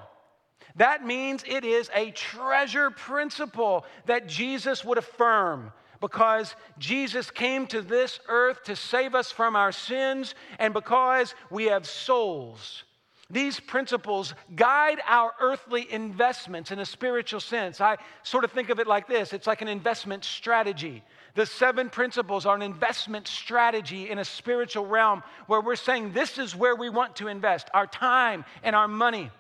That 0.77 1.07
means 1.07 1.45
it 1.47 1.65
is 1.65 1.91
a 1.95 2.11
treasure 2.11 2.91
principle 2.91 3.85
that 4.07 4.27
Jesus 4.27 4.85
would 4.85 4.99
affirm 4.99 5.73
because 6.01 6.55
Jesus 6.79 7.31
came 7.31 7.67
to 7.69 7.81
this 7.81 8.19
earth 8.29 8.65
to 8.65 8.77
save 8.77 9.15
us 9.15 9.31
from 9.31 9.57
our 9.57 9.73
sins 9.73 10.35
and 10.59 10.75
because 10.75 11.35
we 11.51 11.65
have 11.67 11.87
souls. 11.87 12.85
These 13.31 13.59
principles 13.59 14.35
guide 14.55 15.01
our 15.07 15.33
earthly 15.41 15.91
investments 15.91 16.71
in 16.71 16.79
a 16.79 16.85
spiritual 16.85 17.41
sense. 17.41 17.81
I 17.81 17.97
sort 18.23 18.45
of 18.45 18.53
think 18.53 18.69
of 18.69 18.81
it 18.81 18.87
like 18.87 19.09
this 19.09 19.33
it's 19.33 19.47
like 19.47 19.63
an 19.63 19.69
investment 19.69 20.25
strategy. 20.25 21.03
The 21.35 21.47
seven 21.47 21.89
principles 21.89 22.47
are 22.47 22.55
an 22.55 22.63
investment 22.63 23.27
strategy 23.27 24.11
in 24.11 24.19
a 24.19 24.25
spiritual 24.25 24.87
realm 24.87 25.23
where 25.47 25.61
we're 25.61 25.75
saying 25.75 26.13
this 26.13 26.39
is 26.39 26.55
where 26.55 26.77
we 26.77 26.91
want 26.91 27.17
to 27.17 27.29
invest 27.29 27.71
our 27.73 27.87
time 27.87 28.45
and 28.63 28.77
our 28.77 28.89
money. 28.89 29.31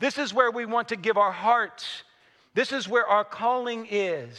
This 0.00 0.18
is 0.18 0.34
where 0.34 0.50
we 0.50 0.64
want 0.64 0.88
to 0.88 0.96
give 0.96 1.16
our 1.18 1.30
hearts. 1.30 2.02
This 2.54 2.72
is 2.72 2.88
where 2.88 3.06
our 3.06 3.22
calling 3.22 3.86
is. 3.88 4.36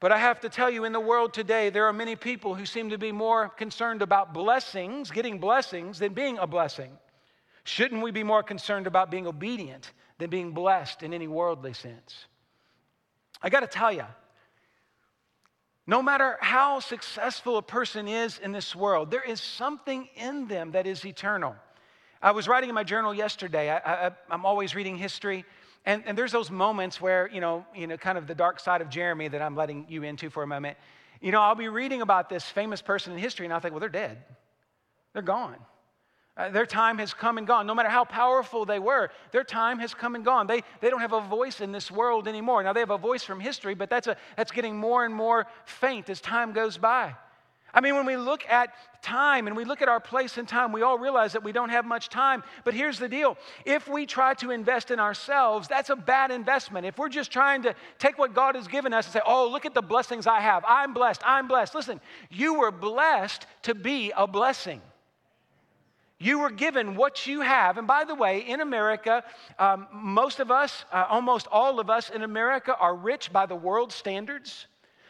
But 0.00 0.12
I 0.12 0.18
have 0.18 0.40
to 0.40 0.48
tell 0.48 0.70
you, 0.70 0.84
in 0.84 0.92
the 0.92 1.00
world 1.00 1.32
today, 1.32 1.70
there 1.70 1.86
are 1.86 1.92
many 1.92 2.14
people 2.14 2.54
who 2.54 2.66
seem 2.66 2.90
to 2.90 2.98
be 2.98 3.10
more 3.10 3.48
concerned 3.48 4.02
about 4.02 4.32
blessings, 4.32 5.10
getting 5.10 5.38
blessings, 5.38 5.98
than 5.98 6.12
being 6.12 6.38
a 6.38 6.46
blessing. 6.46 6.92
Shouldn't 7.64 8.02
we 8.02 8.12
be 8.12 8.22
more 8.22 8.42
concerned 8.42 8.86
about 8.86 9.10
being 9.10 9.26
obedient 9.26 9.90
than 10.18 10.30
being 10.30 10.52
blessed 10.52 11.02
in 11.02 11.12
any 11.12 11.26
worldly 11.26 11.72
sense? 11.72 12.26
I 13.42 13.48
got 13.48 13.60
to 13.60 13.66
tell 13.66 13.92
you, 13.92 14.04
no 15.86 16.02
matter 16.02 16.36
how 16.40 16.80
successful 16.80 17.56
a 17.56 17.62
person 17.62 18.06
is 18.06 18.38
in 18.38 18.52
this 18.52 18.76
world, 18.76 19.10
there 19.10 19.22
is 19.22 19.40
something 19.40 20.06
in 20.16 20.46
them 20.48 20.72
that 20.72 20.86
is 20.86 21.04
eternal. 21.04 21.56
I 22.20 22.32
was 22.32 22.48
writing 22.48 22.68
in 22.68 22.74
my 22.74 22.84
journal 22.84 23.14
yesterday. 23.14 23.70
I, 23.70 24.10
am 24.30 24.44
always 24.44 24.74
reading 24.74 24.96
history. 24.96 25.44
And, 25.84 26.02
and 26.06 26.18
there's 26.18 26.32
those 26.32 26.50
moments 26.50 27.00
where, 27.00 27.30
you 27.32 27.40
know, 27.40 27.64
you 27.74 27.86
know, 27.86 27.96
kind 27.96 28.18
of 28.18 28.26
the 28.26 28.34
dark 28.34 28.60
side 28.60 28.80
of 28.80 28.90
Jeremy 28.90 29.28
that 29.28 29.40
I'm 29.40 29.54
letting 29.54 29.86
you 29.88 30.02
into 30.02 30.28
for 30.28 30.42
a 30.42 30.46
moment. 30.46 30.76
You 31.20 31.32
know, 31.32 31.40
I'll 31.40 31.54
be 31.54 31.68
reading 31.68 32.02
about 32.02 32.28
this 32.28 32.44
famous 32.44 32.82
person 32.82 33.12
in 33.12 33.18
history, 33.18 33.46
and 33.46 33.52
I'll 33.52 33.60
think, 33.60 33.72
well, 33.72 33.80
they're 33.80 33.88
dead. 33.88 34.18
They're 35.12 35.22
gone. 35.22 35.56
Uh, 36.36 36.50
their 36.50 36.66
time 36.66 36.98
has 36.98 37.12
come 37.12 37.38
and 37.38 37.46
gone. 37.46 37.66
No 37.66 37.74
matter 37.74 37.88
how 37.88 38.04
powerful 38.04 38.64
they 38.64 38.78
were, 38.78 39.10
their 39.32 39.42
time 39.42 39.80
has 39.80 39.94
come 39.94 40.14
and 40.14 40.24
gone. 40.24 40.46
They, 40.46 40.62
they 40.80 40.90
don't 40.90 41.00
have 41.00 41.12
a 41.12 41.20
voice 41.20 41.60
in 41.60 41.72
this 41.72 41.90
world 41.90 42.28
anymore. 42.28 42.62
Now, 42.62 42.72
they 42.72 42.80
have 42.80 42.90
a 42.90 42.98
voice 42.98 43.24
from 43.24 43.40
history, 43.40 43.74
but 43.74 43.90
that's, 43.90 44.06
a, 44.06 44.16
that's 44.36 44.52
getting 44.52 44.76
more 44.76 45.04
and 45.04 45.12
more 45.12 45.46
faint 45.64 46.08
as 46.08 46.20
time 46.20 46.52
goes 46.52 46.78
by. 46.78 47.14
I 47.74 47.80
mean, 47.80 47.94
when 47.94 48.06
we 48.06 48.16
look 48.16 48.46
at 48.48 48.72
time 49.02 49.46
and 49.46 49.56
we 49.56 49.64
look 49.64 49.82
at 49.82 49.88
our 49.88 50.00
place 50.00 50.38
in 50.38 50.46
time, 50.46 50.72
we 50.72 50.82
all 50.82 50.98
realize 50.98 51.32
that 51.32 51.44
we 51.44 51.52
don't 51.52 51.68
have 51.68 51.84
much 51.84 52.08
time. 52.08 52.42
But 52.64 52.74
here's 52.74 52.98
the 52.98 53.08
deal 53.08 53.36
if 53.66 53.88
we 53.88 54.06
try 54.06 54.34
to 54.34 54.50
invest 54.50 54.90
in 54.90 54.98
ourselves, 54.98 55.68
that's 55.68 55.90
a 55.90 55.96
bad 55.96 56.30
investment. 56.30 56.86
If 56.86 56.98
we're 56.98 57.10
just 57.10 57.30
trying 57.30 57.62
to 57.62 57.74
take 57.98 58.18
what 58.18 58.34
God 58.34 58.54
has 58.54 58.68
given 58.68 58.94
us 58.94 59.06
and 59.06 59.12
say, 59.12 59.20
oh, 59.26 59.48
look 59.50 59.66
at 59.66 59.74
the 59.74 59.82
blessings 59.82 60.26
I 60.26 60.40
have, 60.40 60.64
I'm 60.66 60.94
blessed, 60.94 61.22
I'm 61.24 61.46
blessed. 61.46 61.74
Listen, 61.74 62.00
you 62.30 62.54
were 62.54 62.70
blessed 62.70 63.46
to 63.62 63.74
be 63.74 64.12
a 64.16 64.26
blessing. 64.26 64.80
You 66.20 66.40
were 66.40 66.50
given 66.50 66.96
what 66.96 67.26
you 67.26 67.42
have. 67.42 67.78
And 67.78 67.86
by 67.86 68.04
the 68.04 68.14
way, 68.14 68.40
in 68.40 68.60
America, 68.60 69.22
um, 69.58 69.86
most 69.92 70.40
of 70.40 70.50
us, 70.50 70.84
uh, 70.90 71.04
almost 71.08 71.46
all 71.52 71.78
of 71.78 71.90
us 71.90 72.10
in 72.10 72.22
America, 72.22 72.74
are 72.76 72.94
rich 72.94 73.32
by 73.32 73.46
the 73.46 73.54
world 73.54 73.92
standards. 73.92 74.66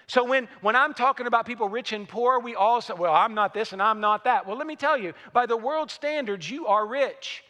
So 0.09 0.25
when, 0.25 0.49
when 0.63 0.75
I'm 0.75 0.95
talking 0.95 1.27
about 1.27 1.45
people 1.45 1.69
rich 1.69 1.93
and 1.93 2.09
poor, 2.09 2.41
we 2.41 2.55
all 2.55 2.81
say, 2.81 2.95
well, 2.95 3.13
I'm 3.13 3.35
not 3.35 3.53
this 3.53 3.75
and 3.75 3.83
I'm 3.83 4.01
not 4.01 4.25
that. 4.25 4.47
Well, 4.47 4.57
let 4.57 4.67
me 4.67 4.75
tell 4.75 4.97
you, 4.97 5.13
by 5.35 5.45
the 5.45 5.57
world 5.57 5.91
standards, 5.91 6.51
you 6.51 6.67
are 6.67 6.87
rich. 6.87 7.45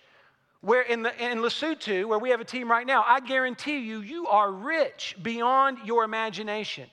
Where 0.61 0.83
in, 0.83 1.05
the, 1.05 1.25
in 1.25 1.39
Lesotho, 1.39 2.07
where 2.07 2.19
we 2.19 2.31
have 2.31 2.41
a 2.41 2.45
team 2.45 2.69
right 2.69 2.85
now, 2.85 3.05
I 3.07 3.21
guarantee 3.21 3.79
you, 3.79 4.01
you 4.01 4.27
are 4.27 4.51
rich 4.51 5.17
beyond 5.23 5.79
your 5.85 6.03
imagination. 6.03 6.91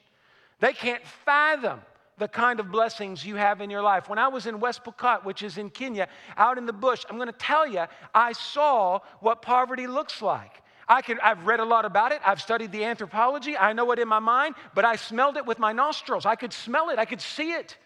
They 0.60 0.72
can't 0.72 1.04
fathom 1.26 1.82
the 2.20 2.28
kind 2.28 2.60
of 2.60 2.72
blessings 2.72 3.26
you 3.26 3.36
have 3.36 3.60
in 3.60 3.72
your 3.72 3.82
life. 3.82 4.08
When 4.08 4.20
I 4.20 4.28
was 4.28 4.46
in 4.46 4.60
West 4.60 4.84
Pokot, 4.84 5.26
which 5.26 5.42
is 5.42 5.58
in 5.58 5.72
Kenya, 5.72 6.08
out 6.38 6.60
in 6.60 6.68
the 6.68 6.74
bush, 6.74 7.04
I'm 7.10 7.18
going 7.18 7.28
to 7.28 7.34
tell 7.34 7.68
you, 7.68 7.86
I 8.14 8.34
saw 8.34 9.00
what 9.20 9.42
poverty 9.42 9.88
looks 9.88 10.22
like. 10.22 10.62
I 10.88 11.02
can, 11.02 11.20
I've 11.22 11.46
read 11.46 11.60
a 11.60 11.66
lot 11.66 11.86
about 11.86 12.12
it. 12.12 12.22
I've 12.26 12.42
studied 12.42 12.72
the 12.72 12.84
anthropology. 12.84 13.58
I 13.58 13.74
know 13.74 13.92
it 13.92 14.00
in 14.00 14.08
my 14.08 14.20
mind, 14.20 14.56
but 14.74 14.86
I 14.86 14.96
smelled 14.96 15.38
it 15.38 15.46
with 15.46 15.58
my 15.58 15.72
nostrils. 15.72 16.26
I 16.26 16.36
could 16.36 16.54
smell 16.54 16.90
it. 16.90 17.00
I 17.00 17.06
could 17.06 17.22
see 17.22 17.52
it. 17.52 17.78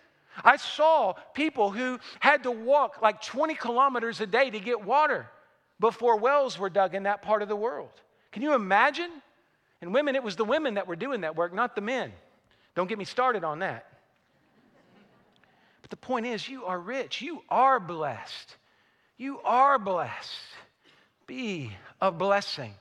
I 0.43 0.57
saw 0.57 1.13
people 1.33 1.71
who 1.71 1.99
had 2.19 2.43
to 2.43 2.51
walk 2.51 3.01
like 3.01 3.21
20 3.21 3.55
kilometers 3.55 4.21
a 4.21 4.27
day 4.27 4.49
to 4.49 4.59
get 4.59 4.83
water 4.83 5.29
before 5.79 6.17
wells 6.17 6.59
were 6.59 6.69
dug 6.69 6.93
in 6.93 7.03
that 7.03 7.21
part 7.21 7.41
of 7.41 7.47
the 7.47 7.55
world. 7.55 7.91
Can 8.31 8.43
you 8.43 8.53
imagine? 8.53 9.09
And 9.81 9.93
women, 9.93 10.15
it 10.15 10.23
was 10.23 10.35
the 10.35 10.45
women 10.45 10.73
that 10.75 10.87
were 10.87 10.95
doing 10.95 11.21
that 11.21 11.35
work, 11.35 11.53
not 11.53 11.75
the 11.75 11.81
men. 11.81 12.11
Don't 12.75 12.87
get 12.87 12.97
me 12.97 13.05
started 13.05 13.43
on 13.43 13.59
that. 13.59 13.85
But 15.81 15.89
the 15.89 15.97
point 15.97 16.25
is, 16.25 16.47
you 16.47 16.65
are 16.65 16.79
rich. 16.79 17.21
You 17.21 17.43
are 17.49 17.79
blessed. 17.79 18.55
You 19.17 19.39
are 19.39 19.79
blessed. 19.79 20.31
Be 21.27 21.71
a 22.01 22.11
blessing. 22.11 22.73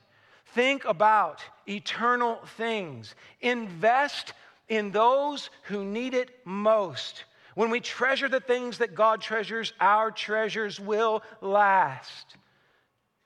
Think 0.53 0.85
about 0.85 1.41
eternal 1.67 2.39
things. 2.57 3.15
Invest 3.41 4.33
in 4.67 4.91
those 4.91 5.49
who 5.63 5.83
need 5.83 6.13
it 6.13 6.29
most. 6.45 7.23
When 7.55 7.69
we 7.69 7.79
treasure 7.79 8.29
the 8.29 8.39
things 8.39 8.77
that 8.77 8.95
God 8.95 9.21
treasures, 9.21 9.73
our 9.79 10.11
treasures 10.11 10.79
will 10.79 11.23
last. 11.41 12.37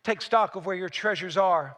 Take 0.04 0.22
stock 0.22 0.56
of 0.56 0.66
where 0.66 0.76
your 0.76 0.90
treasures 0.90 1.38
are. 1.38 1.78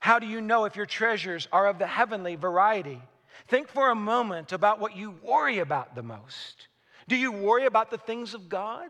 How 0.00 0.18
do 0.18 0.26
you 0.26 0.40
know 0.40 0.64
if 0.64 0.76
your 0.76 0.86
treasures 0.86 1.48
are 1.52 1.66
of 1.66 1.78
the 1.78 1.86
heavenly 1.86 2.36
variety? 2.36 3.00
Think 3.48 3.68
for 3.68 3.90
a 3.90 3.94
moment 3.94 4.52
about 4.52 4.80
what 4.80 4.96
you 4.96 5.14
worry 5.22 5.58
about 5.58 5.94
the 5.94 6.02
most. 6.02 6.68
Do 7.08 7.16
you 7.16 7.32
worry 7.32 7.66
about 7.66 7.90
the 7.90 7.98
things 7.98 8.34
of 8.34 8.48
God 8.48 8.88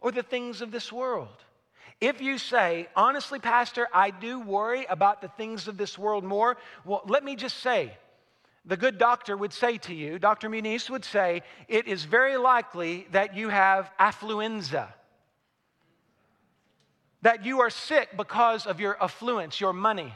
or 0.00 0.12
the 0.12 0.22
things 0.22 0.60
of 0.60 0.70
this 0.70 0.92
world? 0.92 1.44
If 2.00 2.20
you 2.20 2.36
say, 2.38 2.88
honestly, 2.94 3.38
Pastor, 3.38 3.88
I 3.92 4.10
do 4.10 4.40
worry 4.40 4.84
about 4.84 5.22
the 5.22 5.28
things 5.28 5.66
of 5.66 5.78
this 5.78 5.98
world 5.98 6.24
more, 6.24 6.58
well, 6.84 7.02
let 7.06 7.24
me 7.24 7.36
just 7.36 7.58
say, 7.58 7.96
the 8.66 8.76
good 8.76 8.98
doctor 8.98 9.36
would 9.36 9.52
say 9.52 9.78
to 9.78 9.94
you, 9.94 10.18
Dr. 10.18 10.50
Muniz 10.50 10.90
would 10.90 11.04
say, 11.04 11.42
it 11.68 11.86
is 11.86 12.04
very 12.04 12.36
likely 12.36 13.06
that 13.12 13.34
you 13.34 13.48
have 13.48 13.90
affluenza, 13.98 14.88
that 17.22 17.46
you 17.46 17.60
are 17.60 17.70
sick 17.70 18.16
because 18.16 18.66
of 18.66 18.80
your 18.80 19.02
affluence, 19.02 19.60
your 19.60 19.72
money. 19.72 20.12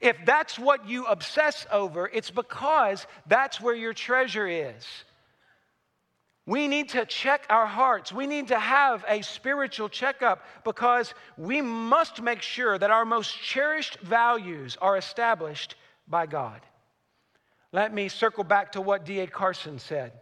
If 0.00 0.16
that's 0.26 0.58
what 0.58 0.88
you 0.88 1.06
obsess 1.06 1.64
over, 1.72 2.10
it's 2.12 2.30
because 2.30 3.06
that's 3.26 3.60
where 3.60 3.74
your 3.74 3.94
treasure 3.94 4.48
is. 4.48 4.84
We 6.44 6.66
need 6.66 6.88
to 6.90 7.06
check 7.06 7.46
our 7.50 7.66
hearts. 7.66 8.12
We 8.12 8.26
need 8.26 8.48
to 8.48 8.58
have 8.58 9.04
a 9.06 9.22
spiritual 9.22 9.88
checkup 9.88 10.44
because 10.64 11.14
we 11.36 11.60
must 11.60 12.20
make 12.20 12.42
sure 12.42 12.76
that 12.78 12.90
our 12.90 13.04
most 13.04 13.40
cherished 13.40 13.98
values 14.00 14.76
are 14.80 14.96
established 14.96 15.76
by 16.08 16.26
God. 16.26 16.60
Let 17.70 17.94
me 17.94 18.08
circle 18.08 18.44
back 18.44 18.72
to 18.72 18.80
what 18.80 19.04
D.A. 19.04 19.28
Carson 19.28 19.78
said. 19.78 20.12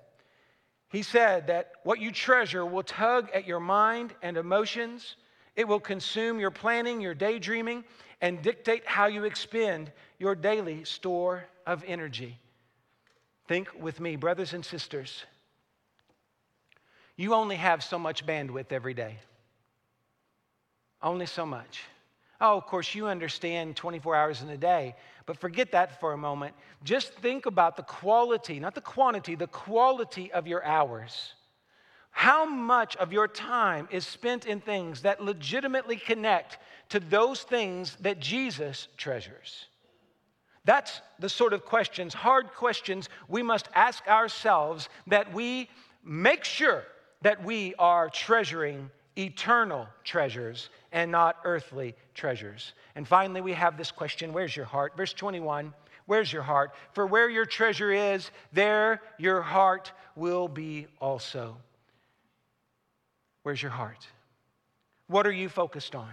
He 0.91 1.03
said 1.03 1.47
that 1.47 1.73
what 1.85 2.01
you 2.01 2.11
treasure 2.11 2.67
will 2.67 2.83
tug 2.83 3.31
at 3.33 3.47
your 3.47 3.61
mind 3.61 4.13
and 4.23 4.37
emotions, 4.37 5.17
it 5.57 5.67
will 5.67 5.81
consume 5.81 6.39
your 6.39 6.51
planning, 6.51 7.01
your 7.01 7.15
daydreaming, 7.15 7.85
and 8.21 8.43
dictate 8.43 8.87
how 8.87 9.07
you 9.07 9.25
expend 9.25 9.91
your 10.19 10.35
daily 10.35 10.85
store 10.85 11.45
of 11.67 11.83
energy. 11.87 12.39
Think 13.49 13.69
with 13.81 14.01
me, 14.01 14.17
brothers 14.17 14.53
and 14.53 14.65
sisters. 14.65 15.25
You 17.21 17.35
only 17.35 17.57
have 17.57 17.85
so 17.85 17.99
much 17.99 18.25
bandwidth 18.25 18.73
every 18.73 18.95
day. 18.95 19.19
Only 21.03 21.27
so 21.27 21.45
much. 21.45 21.83
Oh, 22.41 22.57
of 22.57 22.65
course, 22.65 22.95
you 22.95 23.09
understand 23.09 23.77
24 23.77 24.17
hours 24.17 24.41
in 24.41 24.49
a 24.49 24.57
day, 24.57 24.95
but 25.27 25.37
forget 25.37 25.73
that 25.73 26.01
for 26.01 26.15
a 26.15 26.17
moment. 26.17 26.55
Just 26.83 27.13
think 27.13 27.45
about 27.45 27.77
the 27.77 27.83
quality, 27.83 28.59
not 28.59 28.75
the 28.75 28.81
quantity, 28.81 29.35
the 29.35 29.49
quality 29.49 30.33
of 30.33 30.47
your 30.47 30.65
hours. 30.65 31.35
How 32.11 32.47
much 32.47 32.97
of 32.97 33.13
your 33.13 33.29
time 33.29 33.87
is 33.91 34.07
spent 34.07 34.47
in 34.47 34.63
things 34.63 35.03
that 35.03 35.23
legitimately 35.23 35.97
connect 35.97 36.57
to 36.89 37.01
those 37.01 37.43
things 37.43 37.99
that 38.01 38.21
Jesus 38.21 38.89
treasures? 38.97 39.67
That's 40.65 41.03
the 41.19 41.29
sort 41.29 41.53
of 41.53 41.67
questions, 41.67 42.15
hard 42.15 42.47
questions, 42.55 43.11
we 43.29 43.43
must 43.43 43.69
ask 43.75 44.09
ourselves 44.09 44.89
that 45.07 45.35
we 45.35 45.69
make 46.03 46.45
sure 46.45 46.85
that 47.23 47.45
we 47.45 47.75
are 47.79 48.09
treasuring 48.09 48.91
eternal 49.17 49.87
treasures 50.05 50.71
and 50.93 51.11
not 51.11 51.37
earthly 51.45 51.95
treasures. 52.15 52.73
And 52.95 53.07
finally, 53.07 53.41
we 53.41 53.53
have 53.53 53.77
this 53.77 53.91
question 53.91 54.33
Where's 54.33 54.55
your 54.55 54.65
heart? 54.65 54.97
Verse 54.97 55.13
21 55.13 55.75
Where's 56.07 56.33
your 56.33 56.43
heart? 56.43 56.73
For 56.93 57.07
where 57.07 57.31
your 57.31 57.47
treasure 57.47 57.93
is, 57.93 58.31
there 58.53 59.01
your 59.19 59.43
heart 59.43 59.93
will 60.17 60.49
be 60.49 60.87
also. 61.01 61.57
Where's 63.43 63.63
your 63.63 63.71
heart? 63.71 64.07
What 65.07 65.27
are 65.27 65.33
you 65.33 65.49
focused 65.49 65.95
on? 65.95 66.11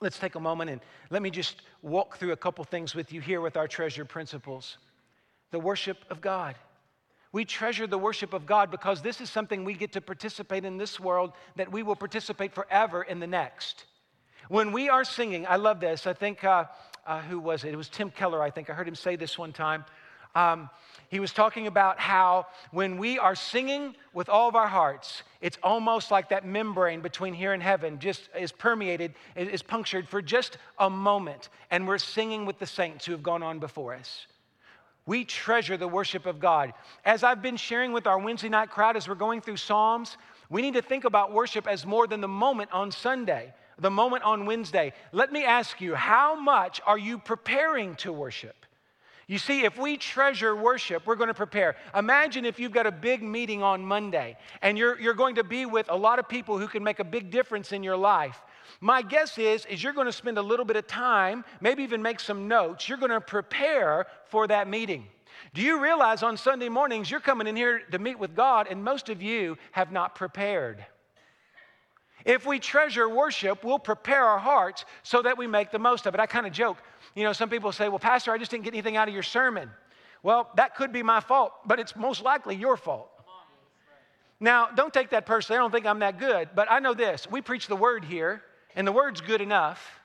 Let's 0.00 0.18
take 0.18 0.34
a 0.34 0.40
moment 0.40 0.70
and 0.70 0.80
let 1.10 1.22
me 1.22 1.30
just 1.30 1.62
walk 1.82 2.18
through 2.18 2.32
a 2.32 2.36
couple 2.36 2.64
things 2.64 2.94
with 2.94 3.12
you 3.12 3.20
here 3.20 3.40
with 3.40 3.56
our 3.56 3.68
treasure 3.68 4.04
principles. 4.04 4.78
the 5.50 5.60
worship 5.60 6.04
of 6.10 6.20
God. 6.20 6.56
We 7.34 7.44
treasure 7.44 7.88
the 7.88 7.98
worship 7.98 8.32
of 8.32 8.46
God 8.46 8.70
because 8.70 9.02
this 9.02 9.20
is 9.20 9.28
something 9.28 9.64
we 9.64 9.74
get 9.74 9.90
to 9.94 10.00
participate 10.00 10.64
in 10.64 10.78
this 10.78 11.00
world 11.00 11.32
that 11.56 11.72
we 11.72 11.82
will 11.82 11.96
participate 11.96 12.54
forever 12.54 13.02
in 13.02 13.18
the 13.18 13.26
next. 13.26 13.86
When 14.46 14.70
we 14.70 14.88
are 14.88 15.02
singing, 15.02 15.44
I 15.44 15.56
love 15.56 15.80
this. 15.80 16.06
I 16.06 16.12
think, 16.12 16.44
uh, 16.44 16.66
uh, 17.04 17.22
who 17.22 17.40
was 17.40 17.64
it? 17.64 17.72
It 17.72 17.76
was 17.76 17.88
Tim 17.88 18.12
Keller, 18.12 18.40
I 18.40 18.52
think. 18.52 18.70
I 18.70 18.72
heard 18.72 18.86
him 18.86 18.94
say 18.94 19.16
this 19.16 19.36
one 19.36 19.52
time. 19.52 19.84
Um, 20.36 20.70
he 21.08 21.18
was 21.18 21.32
talking 21.32 21.66
about 21.66 21.98
how 21.98 22.46
when 22.70 22.98
we 22.98 23.18
are 23.18 23.34
singing 23.34 23.96
with 24.12 24.28
all 24.28 24.48
of 24.48 24.54
our 24.54 24.68
hearts, 24.68 25.24
it's 25.40 25.58
almost 25.60 26.12
like 26.12 26.28
that 26.28 26.46
membrane 26.46 27.00
between 27.00 27.34
here 27.34 27.52
and 27.52 27.60
heaven 27.60 27.98
just 27.98 28.28
is 28.38 28.52
permeated, 28.52 29.12
is 29.34 29.60
punctured 29.60 30.08
for 30.08 30.22
just 30.22 30.56
a 30.78 30.88
moment, 30.88 31.48
and 31.72 31.88
we're 31.88 31.98
singing 31.98 32.46
with 32.46 32.60
the 32.60 32.66
saints 32.66 33.04
who 33.04 33.10
have 33.10 33.24
gone 33.24 33.42
on 33.42 33.58
before 33.58 33.92
us. 33.92 34.28
We 35.06 35.24
treasure 35.24 35.76
the 35.76 35.88
worship 35.88 36.26
of 36.26 36.40
God. 36.40 36.72
As 37.04 37.22
I've 37.22 37.42
been 37.42 37.56
sharing 37.56 37.92
with 37.92 38.06
our 38.06 38.18
Wednesday 38.18 38.48
night 38.48 38.70
crowd 38.70 38.96
as 38.96 39.06
we're 39.06 39.14
going 39.14 39.40
through 39.40 39.58
Psalms, 39.58 40.16
we 40.48 40.62
need 40.62 40.74
to 40.74 40.82
think 40.82 41.04
about 41.04 41.32
worship 41.32 41.66
as 41.66 41.84
more 41.84 42.06
than 42.06 42.20
the 42.20 42.28
moment 42.28 42.72
on 42.72 42.90
Sunday, 42.90 43.52
the 43.78 43.90
moment 43.90 44.22
on 44.22 44.46
Wednesday. 44.46 44.92
Let 45.12 45.32
me 45.32 45.44
ask 45.44 45.80
you, 45.80 45.94
how 45.94 46.40
much 46.40 46.80
are 46.86 46.98
you 46.98 47.18
preparing 47.18 47.96
to 47.96 48.12
worship? 48.12 48.56
You 49.26 49.38
see, 49.38 49.64
if 49.64 49.78
we 49.78 49.96
treasure 49.96 50.54
worship, 50.54 51.06
we're 51.06 51.16
going 51.16 51.28
to 51.28 51.34
prepare. 51.34 51.76
Imagine 51.94 52.44
if 52.44 52.58
you've 52.58 52.72
got 52.72 52.86
a 52.86 52.92
big 52.92 53.22
meeting 53.22 53.62
on 53.62 53.84
Monday 53.84 54.36
and 54.60 54.76
you're, 54.76 55.00
you're 55.00 55.14
going 55.14 55.36
to 55.36 55.44
be 55.44 55.64
with 55.64 55.86
a 55.88 55.96
lot 55.96 56.18
of 56.18 56.28
people 56.28 56.58
who 56.58 56.68
can 56.68 56.84
make 56.84 56.98
a 56.98 57.04
big 57.04 57.30
difference 57.30 57.72
in 57.72 57.82
your 57.82 57.96
life. 57.96 58.38
My 58.80 59.02
guess 59.02 59.38
is, 59.38 59.66
is 59.66 59.82
you're 59.82 59.92
going 59.92 60.06
to 60.06 60.12
spend 60.12 60.38
a 60.38 60.42
little 60.42 60.64
bit 60.64 60.76
of 60.76 60.86
time, 60.86 61.44
maybe 61.60 61.82
even 61.82 62.02
make 62.02 62.20
some 62.20 62.48
notes. 62.48 62.88
You're 62.88 62.98
going 62.98 63.10
to 63.10 63.20
prepare 63.20 64.06
for 64.26 64.46
that 64.46 64.68
meeting. 64.68 65.06
Do 65.52 65.62
you 65.62 65.80
realize 65.80 66.22
on 66.22 66.36
Sunday 66.36 66.68
mornings 66.68 67.10
you're 67.10 67.20
coming 67.20 67.46
in 67.46 67.56
here 67.56 67.80
to 67.90 67.98
meet 67.98 68.18
with 68.18 68.34
God, 68.34 68.66
and 68.68 68.82
most 68.82 69.08
of 69.08 69.22
you 69.22 69.56
have 69.72 69.92
not 69.92 70.14
prepared? 70.14 70.84
If 72.24 72.46
we 72.46 72.58
treasure 72.58 73.08
worship, 73.08 73.64
we'll 73.64 73.78
prepare 73.78 74.24
our 74.24 74.38
hearts 74.38 74.84
so 75.02 75.20
that 75.22 75.36
we 75.36 75.46
make 75.46 75.70
the 75.70 75.78
most 75.78 76.06
of 76.06 76.14
it. 76.14 76.20
I 76.20 76.26
kind 76.26 76.46
of 76.46 76.52
joke. 76.52 76.78
You 77.14 77.24
know, 77.24 77.32
some 77.32 77.50
people 77.50 77.70
say, 77.70 77.88
Well, 77.88 77.98
Pastor, 77.98 78.32
I 78.32 78.38
just 78.38 78.50
didn't 78.50 78.64
get 78.64 78.72
anything 78.72 78.96
out 78.96 79.08
of 79.08 79.14
your 79.14 79.22
sermon. 79.22 79.70
Well, 80.22 80.50
that 80.56 80.74
could 80.74 80.90
be 80.90 81.02
my 81.02 81.20
fault, 81.20 81.52
but 81.66 81.78
it's 81.78 81.94
most 81.94 82.22
likely 82.22 82.56
your 82.56 82.78
fault. 82.78 83.10
Now, 84.40 84.68
don't 84.74 84.92
take 84.92 85.10
that 85.10 85.26
personally. 85.26 85.58
I 85.58 85.62
don't 85.62 85.70
think 85.70 85.86
I'm 85.86 85.98
that 86.00 86.18
good, 86.18 86.48
but 86.54 86.70
I 86.70 86.78
know 86.78 86.94
this. 86.94 87.30
We 87.30 87.42
preach 87.42 87.66
the 87.66 87.76
word 87.76 88.04
here, 88.04 88.42
and 88.74 88.86
the 88.86 88.92
word's 88.92 89.20
good 89.20 89.40
enough. 89.40 90.00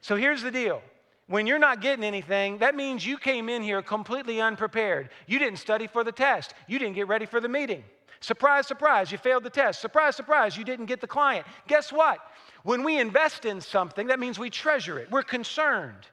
So 0.00 0.16
here's 0.16 0.42
the 0.42 0.50
deal. 0.50 0.82
When 1.28 1.46
you're 1.46 1.58
not 1.58 1.80
getting 1.80 2.04
anything, 2.04 2.58
that 2.58 2.76
means 2.76 3.04
you 3.04 3.18
came 3.18 3.48
in 3.48 3.62
here 3.62 3.82
completely 3.82 4.40
unprepared. 4.40 5.10
You 5.26 5.38
didn't 5.38 5.58
study 5.58 5.88
for 5.88 6.04
the 6.04 6.12
test. 6.12 6.54
You 6.68 6.78
didn't 6.78 6.94
get 6.94 7.08
ready 7.08 7.26
for 7.26 7.40
the 7.40 7.48
meeting. 7.48 7.82
Surprise, 8.20 8.66
surprise, 8.66 9.12
you 9.12 9.18
failed 9.18 9.42
the 9.42 9.50
test. 9.50 9.80
Surprise, 9.80 10.16
surprise, 10.16 10.56
you 10.56 10.64
didn't 10.64 10.86
get 10.86 11.00
the 11.00 11.06
client. 11.06 11.46
Guess 11.66 11.92
what? 11.92 12.18
When 12.62 12.82
we 12.82 12.98
invest 12.98 13.44
in 13.44 13.60
something, 13.60 14.06
that 14.06 14.18
means 14.18 14.38
we 14.38 14.50
treasure 14.50 14.98
it. 14.98 15.10
We're 15.10 15.22
concerned. 15.22 16.06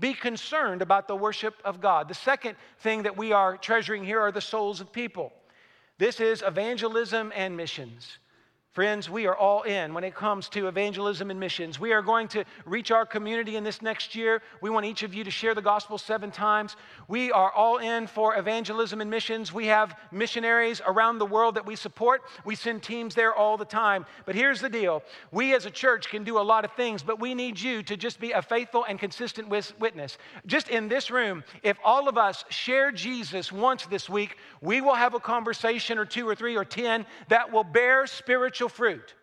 Be 0.00 0.14
concerned 0.14 0.82
about 0.82 1.08
the 1.08 1.16
worship 1.16 1.54
of 1.64 1.80
God. 1.80 2.08
The 2.08 2.14
second 2.14 2.56
thing 2.80 3.02
that 3.02 3.16
we 3.16 3.32
are 3.32 3.56
treasuring 3.56 4.04
here 4.04 4.20
are 4.20 4.30
the 4.30 4.40
souls 4.40 4.80
of 4.80 4.92
people. 4.92 5.32
This 5.98 6.20
is 6.20 6.42
evangelism 6.46 7.32
and 7.34 7.56
missions. 7.56 8.18
Friends, 8.72 9.08
we 9.08 9.26
are 9.26 9.34
all 9.34 9.62
in 9.62 9.94
when 9.94 10.04
it 10.04 10.14
comes 10.14 10.48
to 10.50 10.68
evangelism 10.68 11.30
and 11.30 11.40
missions. 11.40 11.80
We 11.80 11.92
are 11.92 12.02
going 12.02 12.28
to 12.28 12.44
reach 12.66 12.90
our 12.90 13.06
community 13.06 13.56
in 13.56 13.64
this 13.64 13.80
next 13.80 14.14
year. 14.14 14.42
We 14.60 14.68
want 14.68 14.84
each 14.84 15.02
of 15.02 15.14
you 15.14 15.24
to 15.24 15.30
share 15.30 15.54
the 15.54 15.62
gospel 15.62 15.96
seven 15.96 16.30
times. 16.30 16.76
We 17.08 17.32
are 17.32 17.50
all 17.50 17.78
in 17.78 18.06
for 18.06 18.36
evangelism 18.36 19.00
and 19.00 19.10
missions. 19.10 19.54
We 19.54 19.66
have 19.66 19.98
missionaries 20.12 20.82
around 20.86 21.18
the 21.18 21.26
world 21.26 21.54
that 21.54 21.64
we 21.64 21.76
support. 21.76 22.22
We 22.44 22.54
send 22.54 22.82
teams 22.82 23.14
there 23.14 23.34
all 23.34 23.56
the 23.56 23.64
time. 23.64 24.04
But 24.26 24.34
here's 24.34 24.60
the 24.60 24.68
deal 24.68 25.02
we 25.32 25.54
as 25.54 25.64
a 25.64 25.70
church 25.70 26.10
can 26.10 26.22
do 26.22 26.38
a 26.38 26.40
lot 26.40 26.66
of 26.66 26.72
things, 26.72 27.02
but 27.02 27.18
we 27.18 27.34
need 27.34 27.58
you 27.58 27.82
to 27.84 27.96
just 27.96 28.20
be 28.20 28.32
a 28.32 28.42
faithful 28.42 28.84
and 28.84 28.98
consistent 28.98 29.48
witness. 29.48 30.18
Just 30.46 30.68
in 30.68 30.88
this 30.88 31.10
room, 31.10 31.42
if 31.62 31.78
all 31.82 32.06
of 32.06 32.18
us 32.18 32.44
share 32.50 32.92
Jesus 32.92 33.50
once 33.50 33.86
this 33.86 34.10
week, 34.10 34.36
we 34.60 34.82
will 34.82 34.94
have 34.94 35.14
a 35.14 35.20
conversation 35.20 35.96
or 35.96 36.04
two 36.04 36.28
or 36.28 36.34
three 36.34 36.56
or 36.56 36.66
ten 36.66 37.06
that 37.28 37.50
will 37.50 37.64
bear 37.64 38.06
spiritual 38.06 38.67
fruit. 38.68 39.14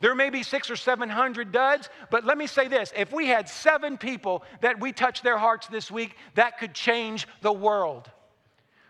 There 0.00 0.14
may 0.14 0.30
be 0.30 0.42
six 0.42 0.70
or 0.70 0.76
seven 0.76 1.08
hundred 1.08 1.52
duds, 1.52 1.88
but 2.10 2.24
let 2.24 2.36
me 2.36 2.46
say 2.46 2.68
this 2.68 2.92
if 2.96 3.12
we 3.12 3.28
had 3.28 3.48
seven 3.48 3.96
people 3.96 4.44
that 4.60 4.78
we 4.80 4.92
touched 4.92 5.22
their 5.22 5.38
hearts 5.38 5.66
this 5.68 5.90
week, 5.90 6.16
that 6.34 6.58
could 6.58 6.74
change 6.74 7.26
the 7.40 7.52
world. 7.52 8.10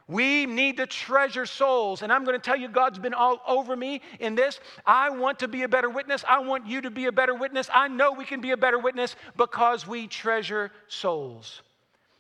We 0.09 0.47
need 0.47 0.77
to 0.77 0.87
treasure 0.87 1.47
souls. 1.47 2.03
And 2.03 2.13
I'm 2.13 2.25
going 2.25 2.39
to 2.39 2.45
tell 2.45 2.57
you, 2.57 2.69
God's 2.69 2.99
been 2.99 3.15
all 3.15 3.41
over 3.47 3.75
me 3.75 4.03
in 4.21 4.37
this. 4.37 4.61
I 4.85 5.11
want 5.11 5.41
to 5.41 5.49
be 5.49 5.65
a 5.65 5.69
better 5.69 5.91
witness. 5.91 6.25
I 6.29 6.39
want 6.39 6.67
you 6.67 6.81
to 6.83 6.91
be 6.91 7.07
a 7.07 7.13
better 7.13 7.35
witness. 7.35 7.69
I 7.75 7.89
know 7.89 8.13
we 8.13 8.25
can 8.25 8.41
be 8.41 8.53
a 8.53 8.57
better 8.57 8.79
witness 8.79 9.17
because 9.37 9.87
we 9.87 10.07
treasure 10.07 10.71
souls. 10.87 11.63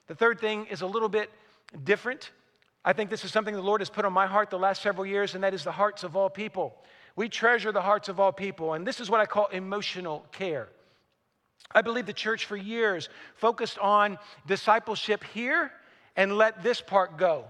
The 0.08 0.16
third 0.16 0.40
thing 0.40 0.66
is 0.66 0.80
a 0.80 0.86
little 0.86 1.08
bit 1.08 1.30
different. 1.84 2.32
I 2.84 2.92
think 2.92 3.08
this 3.08 3.24
is 3.24 3.32
something 3.32 3.54
the 3.54 3.60
Lord 3.62 3.80
has 3.80 3.90
put 3.90 4.04
on 4.04 4.12
my 4.12 4.26
heart 4.26 4.50
the 4.50 4.58
last 4.58 4.82
several 4.82 5.06
years, 5.06 5.34
and 5.34 5.44
that 5.44 5.54
is 5.54 5.62
the 5.62 5.72
hearts 5.72 6.02
of 6.02 6.16
all 6.16 6.30
people. 6.30 6.76
We 7.16 7.28
treasure 7.28 7.72
the 7.72 7.80
hearts 7.80 8.08
of 8.08 8.20
all 8.20 8.32
people, 8.32 8.74
and 8.74 8.86
this 8.86 9.00
is 9.00 9.10
what 9.10 9.20
I 9.20 9.26
call 9.26 9.46
emotional 9.46 10.26
care. 10.32 10.68
I 11.74 11.82
believe 11.82 12.06
the 12.06 12.12
church 12.12 12.44
for 12.44 12.56
years 12.56 13.08
focused 13.34 13.78
on 13.78 14.18
discipleship 14.46 15.24
here 15.24 15.72
and 16.14 16.36
let 16.36 16.62
this 16.62 16.80
part 16.80 17.16
go. 17.16 17.46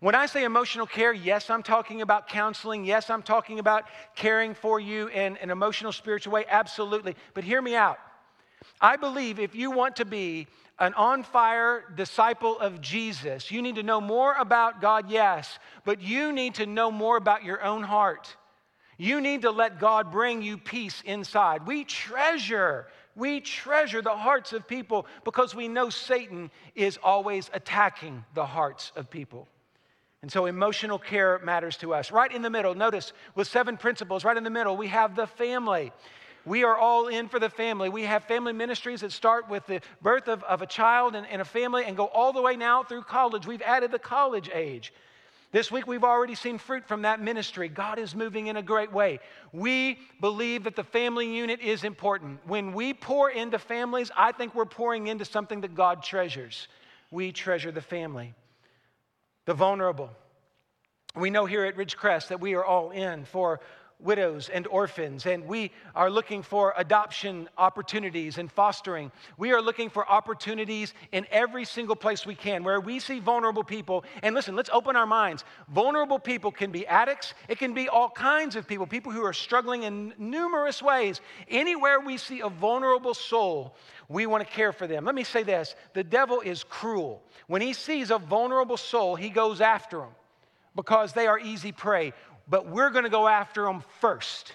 When 0.00 0.14
I 0.14 0.26
say 0.26 0.44
emotional 0.44 0.86
care, 0.86 1.12
yes, 1.12 1.50
I'm 1.50 1.62
talking 1.62 2.02
about 2.02 2.28
counseling. 2.28 2.84
Yes, 2.84 3.10
I'm 3.10 3.22
talking 3.22 3.58
about 3.58 3.84
caring 4.14 4.54
for 4.54 4.78
you 4.78 5.08
in 5.08 5.36
an 5.38 5.50
emotional, 5.50 5.90
spiritual 5.90 6.32
way. 6.32 6.44
Absolutely. 6.48 7.16
But 7.34 7.42
hear 7.42 7.60
me 7.60 7.74
out. 7.74 7.98
I 8.80 8.96
believe 8.96 9.40
if 9.40 9.56
you 9.56 9.70
want 9.70 9.96
to 9.96 10.04
be 10.04 10.46
an 10.78 10.94
on 10.94 11.24
fire 11.24 11.84
disciple 11.96 12.58
of 12.60 12.80
Jesus, 12.80 13.50
you 13.50 13.60
need 13.60 13.74
to 13.74 13.82
know 13.82 14.00
more 14.00 14.34
about 14.34 14.80
God, 14.80 15.10
yes, 15.10 15.58
but 15.84 16.00
you 16.00 16.32
need 16.32 16.54
to 16.54 16.66
know 16.66 16.90
more 16.92 17.16
about 17.16 17.42
your 17.42 17.62
own 17.64 17.82
heart. 17.82 18.36
You 18.98 19.20
need 19.20 19.42
to 19.42 19.52
let 19.52 19.78
God 19.78 20.10
bring 20.10 20.42
you 20.42 20.58
peace 20.58 21.02
inside. 21.06 21.66
We 21.66 21.84
treasure, 21.84 22.88
we 23.14 23.40
treasure 23.40 24.02
the 24.02 24.16
hearts 24.16 24.52
of 24.52 24.66
people 24.66 25.06
because 25.24 25.54
we 25.54 25.68
know 25.68 25.88
Satan 25.88 26.50
is 26.74 26.98
always 27.02 27.48
attacking 27.54 28.24
the 28.34 28.44
hearts 28.44 28.92
of 28.96 29.08
people. 29.08 29.46
And 30.20 30.32
so 30.32 30.46
emotional 30.46 30.98
care 30.98 31.38
matters 31.44 31.76
to 31.78 31.94
us. 31.94 32.10
Right 32.10 32.32
in 32.32 32.42
the 32.42 32.50
middle, 32.50 32.74
notice 32.74 33.12
with 33.36 33.46
seven 33.46 33.76
principles, 33.76 34.24
right 34.24 34.36
in 34.36 34.42
the 34.42 34.50
middle, 34.50 34.76
we 34.76 34.88
have 34.88 35.14
the 35.14 35.28
family. 35.28 35.92
We 36.44 36.64
are 36.64 36.76
all 36.76 37.06
in 37.06 37.28
for 37.28 37.38
the 37.38 37.50
family. 37.50 37.88
We 37.88 38.02
have 38.02 38.24
family 38.24 38.52
ministries 38.52 39.02
that 39.02 39.12
start 39.12 39.48
with 39.48 39.64
the 39.66 39.80
birth 40.02 40.26
of, 40.26 40.42
of 40.42 40.60
a 40.60 40.66
child 40.66 41.14
and, 41.14 41.24
and 41.28 41.40
a 41.40 41.44
family 41.44 41.84
and 41.84 41.96
go 41.96 42.06
all 42.06 42.32
the 42.32 42.42
way 42.42 42.56
now 42.56 42.82
through 42.82 43.02
college. 43.02 43.46
We've 43.46 43.62
added 43.62 43.92
the 43.92 43.98
college 44.00 44.50
age. 44.52 44.92
This 45.50 45.72
week, 45.72 45.86
we've 45.86 46.04
already 46.04 46.34
seen 46.34 46.58
fruit 46.58 46.86
from 46.86 47.02
that 47.02 47.22
ministry. 47.22 47.68
God 47.68 47.98
is 47.98 48.14
moving 48.14 48.48
in 48.48 48.58
a 48.58 48.62
great 48.62 48.92
way. 48.92 49.18
We 49.52 49.98
believe 50.20 50.64
that 50.64 50.76
the 50.76 50.84
family 50.84 51.34
unit 51.34 51.60
is 51.60 51.84
important. 51.84 52.40
When 52.46 52.74
we 52.74 52.92
pour 52.92 53.30
into 53.30 53.58
families, 53.58 54.10
I 54.14 54.32
think 54.32 54.54
we're 54.54 54.66
pouring 54.66 55.06
into 55.06 55.24
something 55.24 55.62
that 55.62 55.74
God 55.74 56.02
treasures. 56.02 56.68
We 57.10 57.32
treasure 57.32 57.72
the 57.72 57.80
family, 57.80 58.34
the 59.46 59.54
vulnerable. 59.54 60.10
We 61.16 61.30
know 61.30 61.46
here 61.46 61.64
at 61.64 61.76
Ridgecrest 61.76 62.28
that 62.28 62.40
we 62.40 62.54
are 62.54 62.64
all 62.64 62.90
in 62.90 63.24
for 63.24 63.60
widows 64.00 64.48
and 64.48 64.66
orphans, 64.68 65.26
and 65.26 65.44
we 65.46 65.72
are 65.94 66.08
looking 66.08 66.42
for 66.42 66.72
adoption 66.76 67.48
opportunities 67.58 68.38
and 68.38 68.50
fostering. 68.50 69.10
We 69.36 69.52
are 69.52 69.60
looking 69.60 69.90
for 69.90 70.08
opportunities 70.08 70.94
in 71.10 71.26
every 71.30 71.64
single 71.64 71.96
place 71.96 72.24
we 72.24 72.36
can 72.36 72.62
where 72.62 72.80
we 72.80 73.00
see 73.00 73.18
vulnerable 73.18 73.64
people. 73.64 74.04
And 74.22 74.34
listen, 74.34 74.54
let's 74.54 74.70
open 74.72 74.94
our 74.94 75.06
minds. 75.06 75.44
Vulnerable 75.68 76.20
people 76.20 76.52
can 76.52 76.70
be 76.70 76.86
addicts, 76.86 77.34
it 77.48 77.58
can 77.58 77.74
be 77.74 77.88
all 77.88 78.08
kinds 78.08 78.54
of 78.54 78.68
people, 78.68 78.86
people 78.86 79.10
who 79.10 79.24
are 79.24 79.32
struggling 79.32 79.82
in 79.82 80.14
numerous 80.16 80.80
ways. 80.80 81.20
Anywhere 81.48 81.98
we 82.00 82.18
see 82.18 82.40
a 82.40 82.48
vulnerable 82.48 83.14
soul, 83.14 83.74
we 84.08 84.26
want 84.26 84.46
to 84.46 84.52
care 84.52 84.72
for 84.72 84.86
them. 84.86 85.04
Let 85.04 85.14
me 85.14 85.24
say 85.24 85.42
this 85.42 85.74
the 85.94 86.04
devil 86.04 86.40
is 86.40 86.62
cruel. 86.62 87.22
When 87.48 87.62
he 87.62 87.72
sees 87.72 88.10
a 88.10 88.18
vulnerable 88.18 88.76
soul, 88.76 89.16
he 89.16 89.30
goes 89.30 89.60
after 89.60 89.98
them 89.98 90.10
because 90.78 91.12
they 91.12 91.26
are 91.26 91.40
easy 91.40 91.72
prey 91.72 92.12
but 92.48 92.68
we're 92.68 92.90
going 92.90 93.04
to 93.04 93.10
go 93.10 93.28
after 93.28 93.64
them 93.64 93.82
first. 94.00 94.54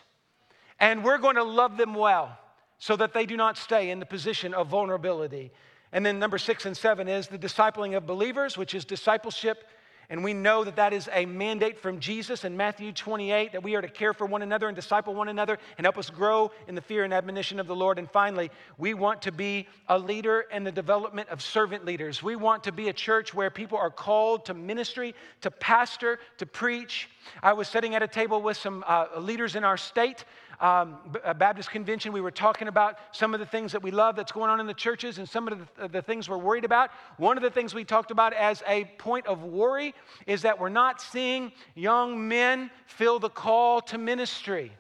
And 0.80 1.04
we're 1.04 1.18
going 1.18 1.36
to 1.36 1.44
love 1.44 1.78
them 1.78 1.94
well 1.94 2.38
so 2.78 2.96
that 2.96 3.14
they 3.14 3.26
do 3.26 3.38
not 3.38 3.58
stay 3.58 3.90
in 3.90 4.00
the 4.00 4.06
position 4.06 4.54
of 4.54 4.68
vulnerability. 4.68 5.52
And 5.92 6.06
then 6.06 6.20
number 6.20 6.38
six 6.38 6.66
and 6.66 6.76
seven 6.76 7.08
is 7.08 7.28
the 7.28 7.38
discipling 7.38 7.96
of 7.96 8.06
believers, 8.06 8.58
which 8.58 8.74
is 8.74 8.84
discipleship 8.84 9.64
And 10.10 10.24
we 10.24 10.34
know 10.34 10.64
that 10.64 10.76
that 10.76 10.94
is 10.94 11.10
a 11.14 11.26
mandate 11.26 11.80
from 11.80 12.00
Jesus 12.00 12.44
in 12.44 12.58
Matthew 12.58 12.92
28 12.92 13.52
that 13.54 13.64
we 13.64 13.76
are 13.76 13.82
to 13.82 13.88
care 13.88 14.14
for 14.14 14.26
one 14.26 14.42
another 14.42 14.68
and 14.68 14.76
disciple 14.76 15.16
one 15.16 15.30
another 15.30 15.58
and 15.78 15.86
help 15.86 15.98
us 15.98 16.10
grow 16.10 16.52
in 16.68 16.76
the 16.76 16.82
fear 16.82 17.04
and 17.04 17.14
admonition 17.14 17.60
of 17.60 17.68
the 17.68 17.76
Lord. 17.76 17.98
And 17.98 18.10
finally, 18.10 18.52
we 18.78 18.94
want 18.94 19.22
to 19.24 19.32
be 19.32 19.68
a 19.88 19.98
leader 19.98 20.46
in 20.52 20.64
the 20.64 20.72
development 20.72 21.30
of 21.30 21.42
servant 21.42 21.86
leaders. 21.86 22.22
We 22.22 22.36
want 22.36 22.64
to 22.66 22.72
be 22.72 22.90
a 22.90 22.94
church 22.94 23.34
where 23.34 23.50
people 23.50 23.78
are 23.78 23.90
called 23.90 24.46
to 24.46 24.54
ministry, 24.54 25.16
to 25.42 25.52
pastor, 25.52 26.20
to 26.38 26.46
preach. 26.46 27.10
I 27.42 27.54
was 27.54 27.68
sitting 27.68 27.96
at 27.96 28.04
a 28.04 28.08
table 28.08 28.42
with 28.42 28.58
some 28.58 28.84
uh, 28.88 29.08
leaders 29.18 29.56
in 29.56 29.64
our 29.64 29.78
state 29.78 30.26
um, 30.64 30.98
Baptist 31.38 31.70
convention, 31.72 32.14
we 32.14 32.22
were 32.22 32.32
talking 32.32 32.70
about 32.70 32.98
some 33.12 33.34
of 33.34 33.42
the 33.42 33.46
things 33.46 33.74
that 33.74 33.84
we 33.84 33.92
love 33.92 34.16
that's 34.16 34.32
going 34.32 34.50
on 34.50 34.62
in 34.62 34.66
the 34.66 34.74
churches 34.74 35.18
and 35.18 35.28
some 35.28 35.48
of 35.50 35.60
the, 35.78 35.90
the 35.90 36.02
things 36.02 36.30
we're 36.30 36.38
worried 36.38 36.64
about. 36.64 36.90
One 37.18 37.36
of 37.36 37.44
the 37.44 37.52
things 37.52 37.76
we 37.76 37.84
talked 37.84 38.12
about 38.12 38.34
as 38.34 38.64
a 38.66 38.86
point 38.98 39.28
of 39.28 39.44
worry 39.44 39.94
is 40.26 40.42
that 40.44 40.58
we're 40.58 40.70
not 40.70 41.02
seeing 41.02 41.52
young 41.76 42.30
men 42.30 42.72
feel 42.86 43.20
the 43.20 43.30
call 43.30 43.82
to 43.82 43.98
ministry 43.98 44.72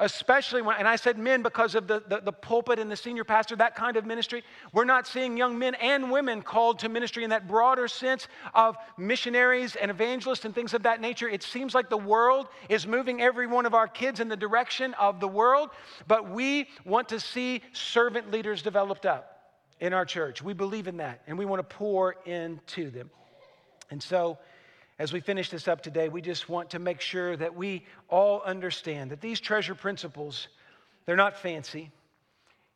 especially 0.00 0.62
when, 0.62 0.76
and 0.78 0.88
I 0.88 0.96
said 0.96 1.18
men 1.18 1.42
because 1.42 1.74
of 1.74 1.86
the, 1.86 2.02
the, 2.08 2.20
the, 2.20 2.32
pulpit 2.32 2.78
and 2.78 2.90
the 2.90 2.96
senior 2.96 3.22
pastor, 3.22 3.54
that 3.56 3.74
kind 3.74 3.96
of 3.96 4.06
ministry. 4.06 4.42
We're 4.72 4.84
not 4.86 5.06
seeing 5.06 5.36
young 5.36 5.58
men 5.58 5.74
and 5.74 6.10
women 6.10 6.40
called 6.40 6.78
to 6.80 6.88
ministry 6.88 7.22
in 7.22 7.30
that 7.30 7.46
broader 7.46 7.86
sense 7.86 8.26
of 8.54 8.76
missionaries 8.96 9.76
and 9.76 9.90
evangelists 9.90 10.46
and 10.46 10.54
things 10.54 10.72
of 10.72 10.82
that 10.84 11.00
nature. 11.00 11.28
It 11.28 11.42
seems 11.42 11.74
like 11.74 11.90
the 11.90 11.98
world 11.98 12.48
is 12.68 12.86
moving 12.86 13.20
every 13.20 13.46
one 13.46 13.66
of 13.66 13.74
our 13.74 13.86
kids 13.86 14.20
in 14.20 14.28
the 14.28 14.36
direction 14.36 14.94
of 14.94 15.20
the 15.20 15.28
world, 15.28 15.70
but 16.08 16.30
we 16.30 16.68
want 16.84 17.10
to 17.10 17.20
see 17.20 17.62
servant 17.72 18.30
leaders 18.30 18.62
developed 18.62 19.04
up 19.04 19.52
in 19.80 19.92
our 19.92 20.06
church. 20.06 20.42
We 20.42 20.54
believe 20.54 20.88
in 20.88 20.96
that, 20.96 21.20
and 21.26 21.38
we 21.38 21.44
want 21.44 21.60
to 21.60 21.76
pour 21.76 22.16
into 22.24 22.90
them. 22.90 23.10
And 23.90 24.02
so, 24.02 24.38
as 25.00 25.14
we 25.14 25.20
finish 25.20 25.48
this 25.48 25.66
up 25.66 25.80
today, 25.80 26.10
we 26.10 26.20
just 26.20 26.50
want 26.50 26.68
to 26.70 26.78
make 26.78 27.00
sure 27.00 27.34
that 27.34 27.56
we 27.56 27.86
all 28.10 28.42
understand 28.42 29.10
that 29.10 29.22
these 29.22 29.40
treasure 29.40 29.74
principles, 29.74 30.48
they're 31.06 31.16
not 31.16 31.38
fancy. 31.38 31.90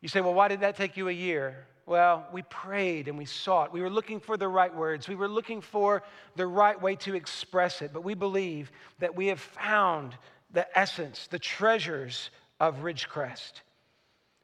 You 0.01 0.09
say, 0.09 0.23
well, 0.23 0.33
why 0.33 0.49
did 0.49 0.61
that 0.61 0.75
take 0.75 0.97
you 0.97 1.11
a 1.11 1.13
year? 1.13 1.67
Well, 1.85 2.27
we 2.33 2.41
prayed 2.41 3.09
and 3.09 3.19
we 3.19 3.27
sought. 3.27 3.75
We 3.75 3.83
were 3.83 3.91
looking 3.91 4.21
for 4.21 4.39
the 4.39 4.49
right 4.49 4.75
words. 4.75 5.07
We 5.07 5.17
were 5.17 5.29
looking 5.29 5.61
for 5.61 6.03
the 6.35 6.47
right 6.47 6.81
way 6.81 6.97
to 6.97 7.15
express 7.15 7.83
it. 7.83 7.93
But 7.93 8.05
we 8.05 8.15
believe 8.15 8.73
that 9.01 9.15
we 9.15 9.27
have 9.27 9.41
found 9.41 10.17
the 10.51 10.67
essence, 10.79 11.27
the 11.27 11.39
treasures 11.39 12.31
of 12.59 12.77
Ridgecrest. 12.79 13.61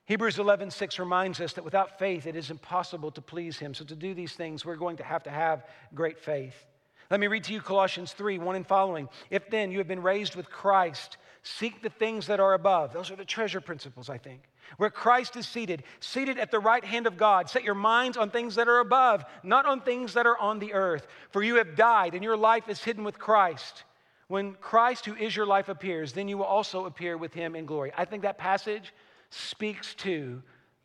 Hebrews 0.04 0.36
11:6 0.36 0.98
reminds 0.98 1.40
us 1.40 1.54
that 1.54 1.64
without 1.64 1.98
faith 1.98 2.26
it 2.26 2.36
is 2.36 2.50
impossible 2.50 3.10
to 3.12 3.22
please 3.22 3.58
him. 3.58 3.72
So 3.72 3.86
to 3.86 3.96
do 3.96 4.12
these 4.12 4.34
things, 4.34 4.66
we're 4.66 4.76
going 4.76 4.98
to 4.98 5.04
have 5.04 5.22
to 5.22 5.30
have 5.30 5.64
great 5.94 6.18
faith. 6.18 6.66
Let 7.10 7.18
me 7.18 7.26
read 7.26 7.44
to 7.44 7.52
you 7.52 7.60
Colossians 7.60 8.12
3 8.12 8.38
1 8.38 8.56
and 8.56 8.66
following. 8.66 9.08
If 9.30 9.50
then 9.50 9.72
you 9.72 9.78
have 9.78 9.88
been 9.88 10.02
raised 10.02 10.36
with 10.36 10.48
Christ, 10.48 11.16
seek 11.42 11.82
the 11.82 11.90
things 11.90 12.28
that 12.28 12.38
are 12.38 12.54
above. 12.54 12.92
Those 12.92 13.10
are 13.10 13.16
the 13.16 13.24
treasure 13.24 13.60
principles, 13.60 14.08
I 14.08 14.16
think. 14.16 14.42
Where 14.76 14.90
Christ 14.90 15.34
is 15.34 15.48
seated, 15.48 15.82
seated 15.98 16.38
at 16.38 16.52
the 16.52 16.60
right 16.60 16.84
hand 16.84 17.08
of 17.08 17.16
God. 17.16 17.50
Set 17.50 17.64
your 17.64 17.74
minds 17.74 18.16
on 18.16 18.30
things 18.30 18.54
that 18.54 18.68
are 18.68 18.78
above, 18.78 19.24
not 19.42 19.66
on 19.66 19.80
things 19.80 20.14
that 20.14 20.26
are 20.26 20.38
on 20.38 20.60
the 20.60 20.72
earth. 20.72 21.08
For 21.30 21.42
you 21.42 21.56
have 21.56 21.74
died, 21.74 22.14
and 22.14 22.22
your 22.22 22.36
life 22.36 22.68
is 22.68 22.80
hidden 22.82 23.02
with 23.02 23.18
Christ. 23.18 23.82
When 24.28 24.54
Christ, 24.54 25.06
who 25.06 25.16
is 25.16 25.34
your 25.34 25.46
life, 25.46 25.68
appears, 25.68 26.12
then 26.12 26.28
you 26.28 26.38
will 26.38 26.44
also 26.44 26.84
appear 26.86 27.16
with 27.16 27.34
him 27.34 27.56
in 27.56 27.66
glory. 27.66 27.90
I 27.96 28.04
think 28.04 28.22
that 28.22 28.38
passage 28.38 28.94
speaks 29.30 29.94
to 29.96 30.40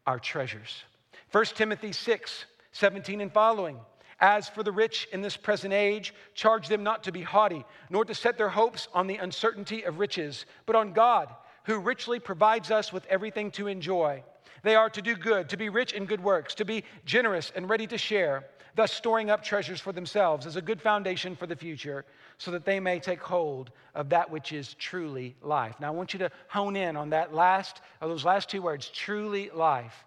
our 0.07 0.17
treasures. 0.17 0.83
1 1.31 1.45
Timothy 1.45 1.91
6 1.91 2.45
17 2.71 3.21
and 3.21 3.31
following. 3.31 3.79
As 4.19 4.47
for 4.47 4.63
the 4.63 4.71
rich 4.71 5.07
in 5.11 5.21
this 5.21 5.35
present 5.35 5.73
age, 5.73 6.13
charge 6.33 6.67
them 6.67 6.83
not 6.83 7.03
to 7.03 7.11
be 7.11 7.21
haughty, 7.21 7.65
nor 7.89 8.05
to 8.05 8.15
set 8.15 8.37
their 8.37 8.49
hopes 8.49 8.87
on 8.93 9.07
the 9.07 9.17
uncertainty 9.17 9.83
of 9.83 9.99
riches, 9.99 10.45
but 10.65 10.75
on 10.75 10.93
God, 10.93 11.33
who 11.65 11.79
richly 11.79 12.19
provides 12.19 12.71
us 12.71 12.93
with 12.93 13.05
everything 13.07 13.51
to 13.51 13.67
enjoy. 13.67 14.23
They 14.63 14.75
are 14.75 14.89
to 14.89 15.01
do 15.01 15.15
good, 15.15 15.49
to 15.49 15.57
be 15.57 15.69
rich 15.69 15.93
in 15.93 16.05
good 16.05 16.23
works, 16.23 16.55
to 16.55 16.65
be 16.65 16.83
generous 17.05 17.51
and 17.55 17.69
ready 17.69 17.87
to 17.87 17.97
share, 17.97 18.45
thus 18.75 18.91
storing 18.91 19.29
up 19.29 19.43
treasures 19.43 19.79
for 19.79 19.91
themselves 19.91 20.45
as 20.45 20.55
a 20.55 20.61
good 20.61 20.81
foundation 20.81 21.35
for 21.35 21.45
the 21.45 21.55
future, 21.55 22.05
so 22.37 22.51
that 22.51 22.65
they 22.65 22.79
may 22.79 22.99
take 22.99 23.21
hold 23.21 23.71
of 23.93 24.09
that 24.09 24.29
which 24.29 24.53
is 24.53 24.73
truly 24.75 25.35
life. 25.41 25.75
Now, 25.79 25.87
I 25.87 25.91
want 25.91 26.13
you 26.13 26.19
to 26.19 26.31
hone 26.47 26.75
in 26.75 26.95
on 26.95 27.09
that 27.11 27.33
last, 27.33 27.81
of 28.01 28.09
those 28.09 28.25
last 28.25 28.49
two 28.49 28.61
words, 28.61 28.89
truly 28.89 29.49
life. 29.51 30.05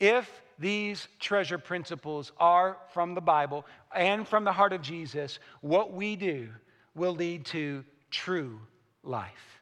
If 0.00 0.30
these 0.58 1.08
treasure 1.18 1.58
principles 1.58 2.32
are 2.38 2.76
from 2.92 3.14
the 3.14 3.20
Bible 3.20 3.64
and 3.94 4.26
from 4.26 4.44
the 4.44 4.52
heart 4.52 4.72
of 4.72 4.82
Jesus, 4.82 5.38
what 5.60 5.92
we 5.92 6.16
do 6.16 6.48
will 6.94 7.14
lead 7.14 7.46
to 7.46 7.84
true 8.10 8.60
life. 9.02 9.60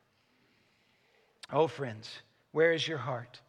Oh, 1.52 1.66
friends, 1.66 2.10
where 2.52 2.72
is 2.72 2.86
your 2.86 2.98
heart? 2.98 3.40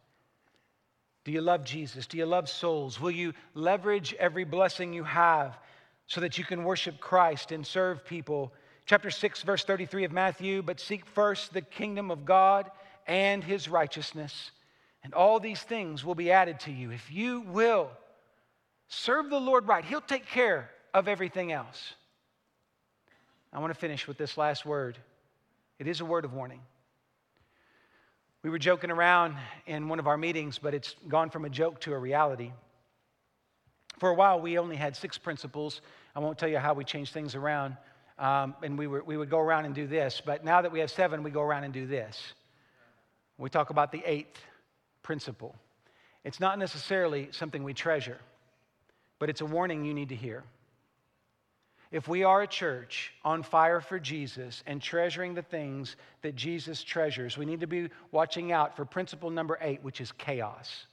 Do 1.24 1.32
you 1.32 1.40
love 1.40 1.64
Jesus? 1.64 2.06
Do 2.06 2.16
you 2.16 2.26
love 2.26 2.48
souls? 2.48 3.00
Will 3.00 3.10
you 3.10 3.34
leverage 3.54 4.14
every 4.18 4.44
blessing 4.44 4.92
you 4.92 5.04
have 5.04 5.58
so 6.06 6.20
that 6.20 6.38
you 6.38 6.44
can 6.44 6.64
worship 6.64 7.00
Christ 7.00 7.52
and 7.52 7.66
serve 7.66 8.04
people? 8.04 8.52
Chapter 8.86 9.10
6, 9.10 9.42
verse 9.42 9.64
33 9.64 10.04
of 10.04 10.12
Matthew, 10.12 10.62
but 10.62 10.80
seek 10.80 11.04
first 11.04 11.52
the 11.52 11.60
kingdom 11.60 12.10
of 12.10 12.24
God 12.24 12.70
and 13.06 13.44
his 13.44 13.68
righteousness 13.68 14.52
and 15.02 15.14
all 15.14 15.40
these 15.40 15.60
things 15.62 16.04
will 16.04 16.14
be 16.14 16.30
added 16.30 16.60
to 16.60 16.72
you. 16.72 16.90
If 16.90 17.10
you 17.10 17.40
will 17.40 17.90
serve 18.88 19.30
the 19.30 19.40
Lord 19.40 19.68
right, 19.68 19.84
He'll 19.84 20.00
take 20.00 20.26
care 20.26 20.70
of 20.92 21.08
everything 21.08 21.52
else. 21.52 21.94
I 23.52 23.60
want 23.60 23.72
to 23.72 23.78
finish 23.78 24.06
with 24.06 24.18
this 24.18 24.36
last 24.36 24.66
word. 24.66 24.98
It 25.78 25.86
is 25.86 26.00
a 26.00 26.04
word 26.04 26.24
of 26.24 26.34
warning. 26.34 26.60
We 28.42 28.50
were 28.50 28.58
joking 28.58 28.90
around 28.90 29.36
in 29.66 29.88
one 29.88 29.98
of 29.98 30.06
our 30.06 30.16
meetings, 30.16 30.58
but 30.58 30.74
it's 30.74 30.94
gone 31.08 31.30
from 31.30 31.44
a 31.44 31.50
joke 31.50 31.80
to 31.82 31.92
a 31.92 31.98
reality. 31.98 32.52
For 33.98 34.10
a 34.10 34.14
while, 34.14 34.40
we 34.40 34.58
only 34.58 34.76
had 34.76 34.96
six 34.96 35.18
principles. 35.18 35.80
I 36.14 36.20
won't 36.20 36.38
tell 36.38 36.48
you 36.48 36.58
how 36.58 36.74
we 36.74 36.84
changed 36.84 37.12
things 37.12 37.34
around. 37.34 37.76
Um, 38.18 38.54
and 38.62 38.78
we, 38.78 38.86
were, 38.86 39.02
we 39.02 39.16
would 39.16 39.30
go 39.30 39.38
around 39.38 39.64
and 39.64 39.74
do 39.74 39.86
this. 39.86 40.20
But 40.24 40.44
now 40.44 40.62
that 40.62 40.70
we 40.70 40.80
have 40.80 40.90
seven, 40.90 41.22
we 41.22 41.30
go 41.30 41.42
around 41.42 41.64
and 41.64 41.72
do 41.72 41.86
this. 41.86 42.20
We 43.38 43.50
talk 43.50 43.70
about 43.70 43.92
the 43.92 44.02
eighth 44.04 44.40
principle. 45.02 45.54
It's 46.24 46.40
not 46.40 46.58
necessarily 46.58 47.28
something 47.30 47.62
we 47.62 47.74
treasure, 47.74 48.18
but 49.18 49.30
it's 49.30 49.40
a 49.40 49.46
warning 49.46 49.84
you 49.84 49.94
need 49.94 50.10
to 50.10 50.16
hear. 50.16 50.44
If 51.90 52.06
we 52.06 52.22
are 52.22 52.42
a 52.42 52.46
church 52.46 53.14
on 53.24 53.42
fire 53.42 53.80
for 53.80 53.98
Jesus 53.98 54.62
and 54.66 54.82
treasuring 54.82 55.34
the 55.34 55.42
things 55.42 55.96
that 56.20 56.36
Jesus 56.36 56.82
treasures, 56.82 57.38
we 57.38 57.46
need 57.46 57.60
to 57.60 57.66
be 57.66 57.88
watching 58.12 58.52
out 58.52 58.76
for 58.76 58.84
principle 58.84 59.30
number 59.30 59.58
eight, 59.62 59.82
which 59.82 60.00
is 60.00 60.12
chaos. 60.12 60.86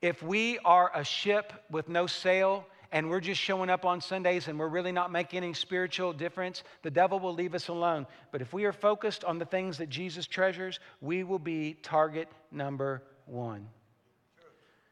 If 0.00 0.22
we 0.22 0.58
are 0.60 0.90
a 0.94 1.04
ship 1.04 1.52
with 1.70 1.88
no 1.88 2.06
sail 2.06 2.66
and 2.94 3.10
we're 3.10 3.20
just 3.20 3.40
showing 3.40 3.70
up 3.70 3.84
on 3.84 4.00
Sundays 4.00 4.46
and 4.46 4.56
we're 4.56 4.68
really 4.68 4.92
not 4.92 5.10
making 5.10 5.38
any 5.42 5.52
spiritual 5.52 6.12
difference, 6.12 6.62
the 6.82 6.92
devil 6.92 7.18
will 7.18 7.34
leave 7.34 7.52
us 7.52 7.66
alone. 7.66 8.06
But 8.30 8.40
if 8.40 8.52
we 8.52 8.66
are 8.66 8.72
focused 8.72 9.24
on 9.24 9.40
the 9.40 9.44
things 9.44 9.78
that 9.78 9.88
Jesus 9.88 10.28
treasures, 10.28 10.78
we 11.00 11.24
will 11.24 11.40
be 11.40 11.74
target 11.82 12.28
number 12.52 13.02
one. 13.26 13.66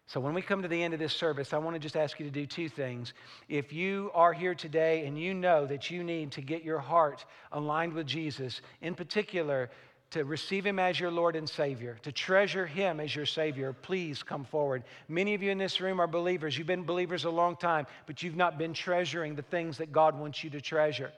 So, 0.06 0.18
when 0.18 0.34
we 0.34 0.42
come 0.42 0.62
to 0.62 0.68
the 0.68 0.82
end 0.82 0.92
of 0.92 1.00
this 1.00 1.14
service, 1.14 1.52
I 1.52 1.58
want 1.58 1.76
to 1.76 1.80
just 1.80 1.96
ask 1.96 2.18
you 2.18 2.26
to 2.26 2.32
do 2.32 2.44
two 2.44 2.68
things. 2.68 3.14
If 3.48 3.72
you 3.72 4.10
are 4.14 4.32
here 4.32 4.54
today 4.54 5.06
and 5.06 5.16
you 5.16 5.32
know 5.32 5.64
that 5.66 5.88
you 5.88 6.02
need 6.02 6.32
to 6.32 6.42
get 6.42 6.64
your 6.64 6.80
heart 6.80 7.24
aligned 7.52 7.92
with 7.92 8.08
Jesus, 8.08 8.62
in 8.82 8.96
particular, 8.96 9.70
to 10.12 10.24
receive 10.24 10.64
Him 10.64 10.78
as 10.78 11.00
your 11.00 11.10
Lord 11.10 11.36
and 11.36 11.48
Savior, 11.48 11.98
to 12.02 12.12
treasure 12.12 12.66
Him 12.66 13.00
as 13.00 13.14
your 13.14 13.26
Savior, 13.26 13.72
please 13.72 14.22
come 14.22 14.44
forward. 14.44 14.84
Many 15.08 15.34
of 15.34 15.42
you 15.42 15.50
in 15.50 15.58
this 15.58 15.80
room 15.80 16.00
are 16.00 16.06
believers. 16.06 16.56
You've 16.56 16.66
been 16.66 16.84
believers 16.84 17.24
a 17.24 17.30
long 17.30 17.56
time, 17.56 17.86
but 18.06 18.22
you've 18.22 18.36
not 18.36 18.58
been 18.58 18.74
treasuring 18.74 19.34
the 19.34 19.42
things 19.42 19.78
that 19.78 19.90
God 19.90 20.18
wants 20.18 20.44
you 20.44 20.50
to 20.50 20.60
treasure. 20.60 21.12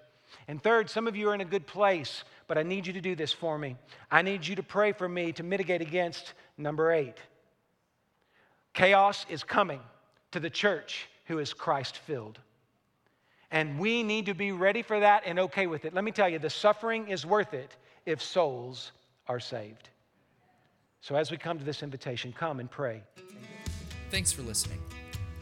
And 0.49 0.63
third, 0.63 0.89
some 0.89 1.07
of 1.07 1.17
you 1.17 1.29
are 1.31 1.35
in 1.35 1.41
a 1.41 1.45
good 1.45 1.67
place, 1.67 2.25
but 2.47 2.57
I 2.57 2.63
need 2.63 2.87
you 2.87 2.93
to 2.93 3.01
do 3.01 3.15
this 3.15 3.33
for 3.33 3.59
me. 3.59 3.77
I 4.11 4.23
need 4.23 4.47
you 4.47 4.57
to 4.57 4.63
pray 4.63 4.93
for 4.93 5.09
me 5.09 5.33
to 5.33 5.43
mitigate 5.43 5.81
against 5.81 6.35
number 6.57 6.93
eight. 6.93 7.17
Chaos 8.73 9.27
is 9.29 9.43
coming 9.43 9.81
to 10.33 10.41
the 10.41 10.51
church 10.51 11.09
who 11.27 11.39
is 11.39 11.53
Christ 11.53 11.99
filled. 11.99 12.39
And 13.51 13.79
we 13.79 14.03
need 14.03 14.27
to 14.27 14.35
be 14.35 14.53
ready 14.53 14.83
for 14.83 15.01
that 15.01 15.23
and 15.27 15.39
okay 15.39 15.67
with 15.67 15.85
it. 15.85 15.95
Let 15.95 16.05
me 16.05 16.11
tell 16.11 16.29
you, 16.29 16.39
the 16.39 16.51
suffering 16.51 17.09
is 17.09 17.25
worth 17.25 17.55
it 17.55 17.77
if 18.07 18.23
souls 18.23 18.93
are 19.29 19.40
saved. 19.40 19.88
So, 21.01 21.17
as 21.17 21.31
we 21.31 21.37
come 21.37 21.59
to 21.59 21.64
this 21.64 21.83
invitation, 21.83 22.33
come 22.33 22.61
and 22.61 22.71
pray. 22.71 23.03
Thanks 24.11 24.33
for 24.33 24.43
listening. 24.43 24.81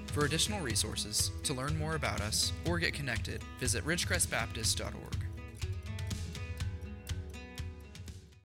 For 0.07 0.25
additional 0.25 0.61
resources, 0.61 1.31
to 1.45 1.55
learn 1.55 1.79
more 1.79 1.95
about 1.95 2.21
us, 2.21 2.53
or 2.67 2.79
get 2.79 2.95
connected, 2.95 3.43
visit 3.59 3.85
ridgecrestbaptist.org. 3.87 5.22